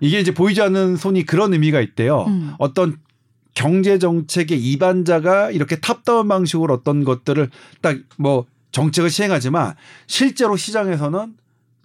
[0.00, 2.24] 이게 이제 보이지 않는 손이 그런 의미가 있대요.
[2.28, 2.54] 음.
[2.58, 2.96] 어떤
[3.54, 9.74] 경제 정책의 입안자가 이렇게 top-down 방식으로 어떤 것들을 딱 뭐 정책을 시행하지만
[10.06, 11.34] 실제로 시장에서는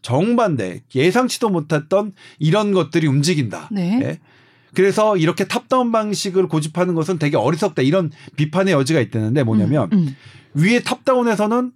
[0.01, 3.69] 정반대 예상치도 못했던 이런 것들이 움직인다.
[3.71, 3.99] 네.
[4.03, 4.19] 예.
[4.73, 10.15] 그래서 이렇게 top-down 방식을 고집하는 것은 되게 어리석다 이런 비판의 여지가 있다는데 뭐냐면 음,
[10.53, 11.71] 위에 top-down에서는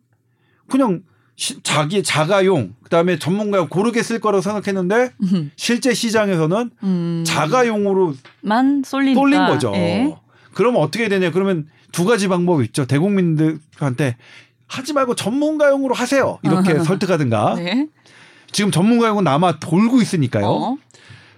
[0.70, 1.02] 그냥
[1.36, 7.24] 시- 자기 자가용 그다음에 전문가용 고르게 쓸 거라고 생각했는데 음, 실제 시장에서는 음.
[7.26, 9.20] 자가용으로 만 쏠리니까.
[9.20, 9.72] 쏠린 거죠.
[9.76, 10.16] 예.
[10.54, 11.32] 그러면 어떻게 되냐?
[11.32, 12.86] 그러면 두 가지 방법이 있죠.
[12.86, 14.18] 대국민들한테
[14.68, 16.38] 하지 말고 전문가용으로 하세요.
[16.44, 17.56] 이렇게 설득하든가.
[17.56, 17.88] 네.
[18.54, 20.48] 지금 전문가용은 남아 돌고 있으니까요.
[20.48, 20.78] 어.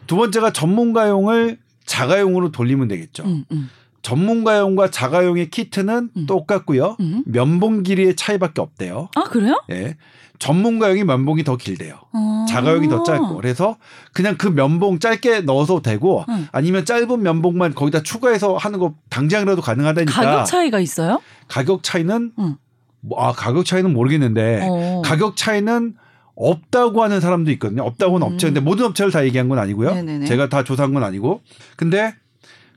[0.05, 3.23] 두 번째가 전문가용을 자가용으로 돌리면 되겠죠.
[3.23, 3.69] 음, 음,
[4.01, 6.25] 전문가용과 자가용의 키트는 음.
[6.27, 6.97] 똑같고요.
[6.99, 7.23] 음.
[7.25, 9.09] 면봉 길이의 차이밖에 없대요.
[9.15, 9.61] 아 그래요?
[9.71, 9.95] 예.
[10.37, 11.95] 전문가용이 면봉이 더 길대요.
[12.11, 12.45] 어.
[12.49, 13.77] 자가용이 더 짧고 그래서
[14.11, 16.47] 그냥 그 면봉 짧게 넣어서 되고 응.
[16.51, 21.21] 아니면 짧은 면봉만 거기다 추가해서 하는 거 당장이라도 가능하다니까 가격 차이가 있어요?
[21.47, 22.57] 가격 차이는 응.
[22.99, 24.75] 뭐, 아 가격 차이는 모르겠는데 어.
[24.75, 25.01] 네.
[25.05, 25.95] 가격 차이는
[26.35, 27.83] 없다고 하는 사람도 있거든요.
[27.83, 28.33] 없다고는 음.
[28.33, 29.93] 업체인데 모든 업체를 다 얘기한 건 아니고요.
[29.95, 30.25] 네네네.
[30.25, 31.41] 제가 다 조사한 건 아니고
[31.77, 32.13] 근데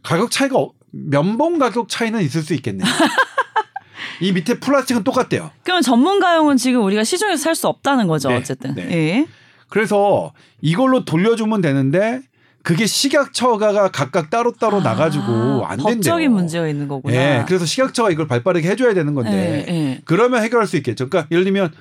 [0.03, 2.87] 가격 차이가 없- 면봉 가격 차이는 있을 수 있겠네요.
[4.21, 5.51] 이 밑에 플라스틱은 똑같대요.
[5.65, 8.75] 그럼 전문가용은 지금 우리가 시중에서 살 수 없다는 거죠, 네, 어쨌든.
[8.75, 8.89] 네.
[8.91, 9.27] 예.
[9.69, 12.21] 그래서 이걸로 돌려주면 되는데
[12.63, 15.93] 그게 식약처가 각각 따로따로 나가지고 안 된대요.
[15.93, 17.15] 아, 법적인 문제가 있는 거구나.
[17.15, 20.01] 예, 그래서 식약처가 이걸 발빠르게 해줘야 되는 건데 예, 예.
[20.05, 21.09] 그러면 해결할 수 있겠죠.
[21.09, 21.73] 그러니까 예를 들면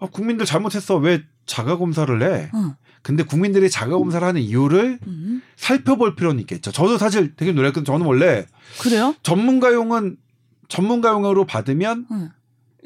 [0.00, 2.50] 아, 국민들 잘못했어 왜 자가 검사를 해?
[2.54, 2.74] 응.
[3.02, 5.42] 근데 국민들이 자가 검사를 하는 이유를 음.
[5.56, 6.72] 살펴볼 필요는 있겠죠.
[6.72, 7.84] 저도 사실 되게 놀랐거든요.
[7.84, 8.46] 저는 원래
[8.80, 9.14] 그래요?
[9.22, 10.16] 전문가용은
[10.68, 12.30] 전문가용으로 받으면 응.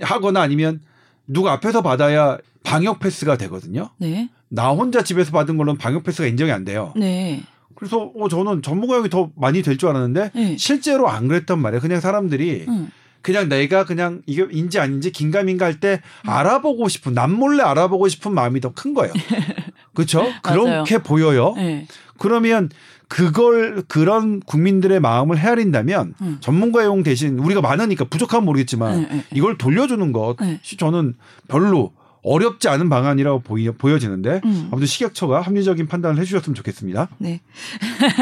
[0.00, 0.80] 하거나 아니면
[1.26, 3.90] 누가 앞에서 받아야 방역 패스가 되거든요.
[3.98, 4.28] 네.
[4.48, 6.92] 나 혼자 집에서 받은 걸로는 방역 패스가 인정이 안 돼요.
[6.96, 7.42] 네.
[7.76, 10.56] 그래서 어, 저는 전문가용이 더 많이 될 줄 알았는데 네.
[10.58, 11.80] 실제로 안 그랬단 말이에요.
[11.80, 12.90] 그냥 사람들이 응.
[13.28, 16.30] 그냥 내가 그냥 이게 인지 아닌지 긴가민가 할때 음.
[16.30, 19.12] 알아보고 싶은 남 몰래 알아보고 싶은 마음이 더 큰 거예요.
[19.92, 20.24] 그렇죠?
[20.42, 21.52] 그렇게 보여요.
[21.56, 21.86] 네.
[22.16, 22.70] 그러면
[23.06, 26.38] 그걸 그런 국민들의 마음을 헤아린다면 음.
[26.40, 29.24] 전문가 용 대신 우리가 많으니까 부족하면 모르겠지만 네, 네.
[29.34, 30.60] 이걸 돌려주는 것이 네.
[30.78, 31.16] 저는
[31.48, 34.68] 별로 어렵지 않은 방안이라고 보이, 보여지는데 음.
[34.70, 37.08] 아무튼 식약처가 합리적인 판단을 해주셨으면 좋겠습니다.
[37.18, 37.42] 네.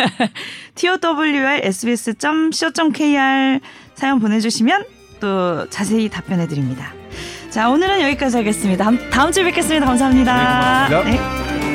[0.74, 3.60] towr sbs.co.kr
[3.94, 6.92] 사연 보내주시면 또 자세히 답변해 드립니다.
[7.50, 8.90] 자, 오늘은 여기까지 하겠습니다.
[9.10, 9.86] 다음, 주에 뵙겠습니다.
[9.86, 10.88] 감사합니다.
[10.88, 11.60] 네, 고맙습니다.
[11.60, 11.65] 네.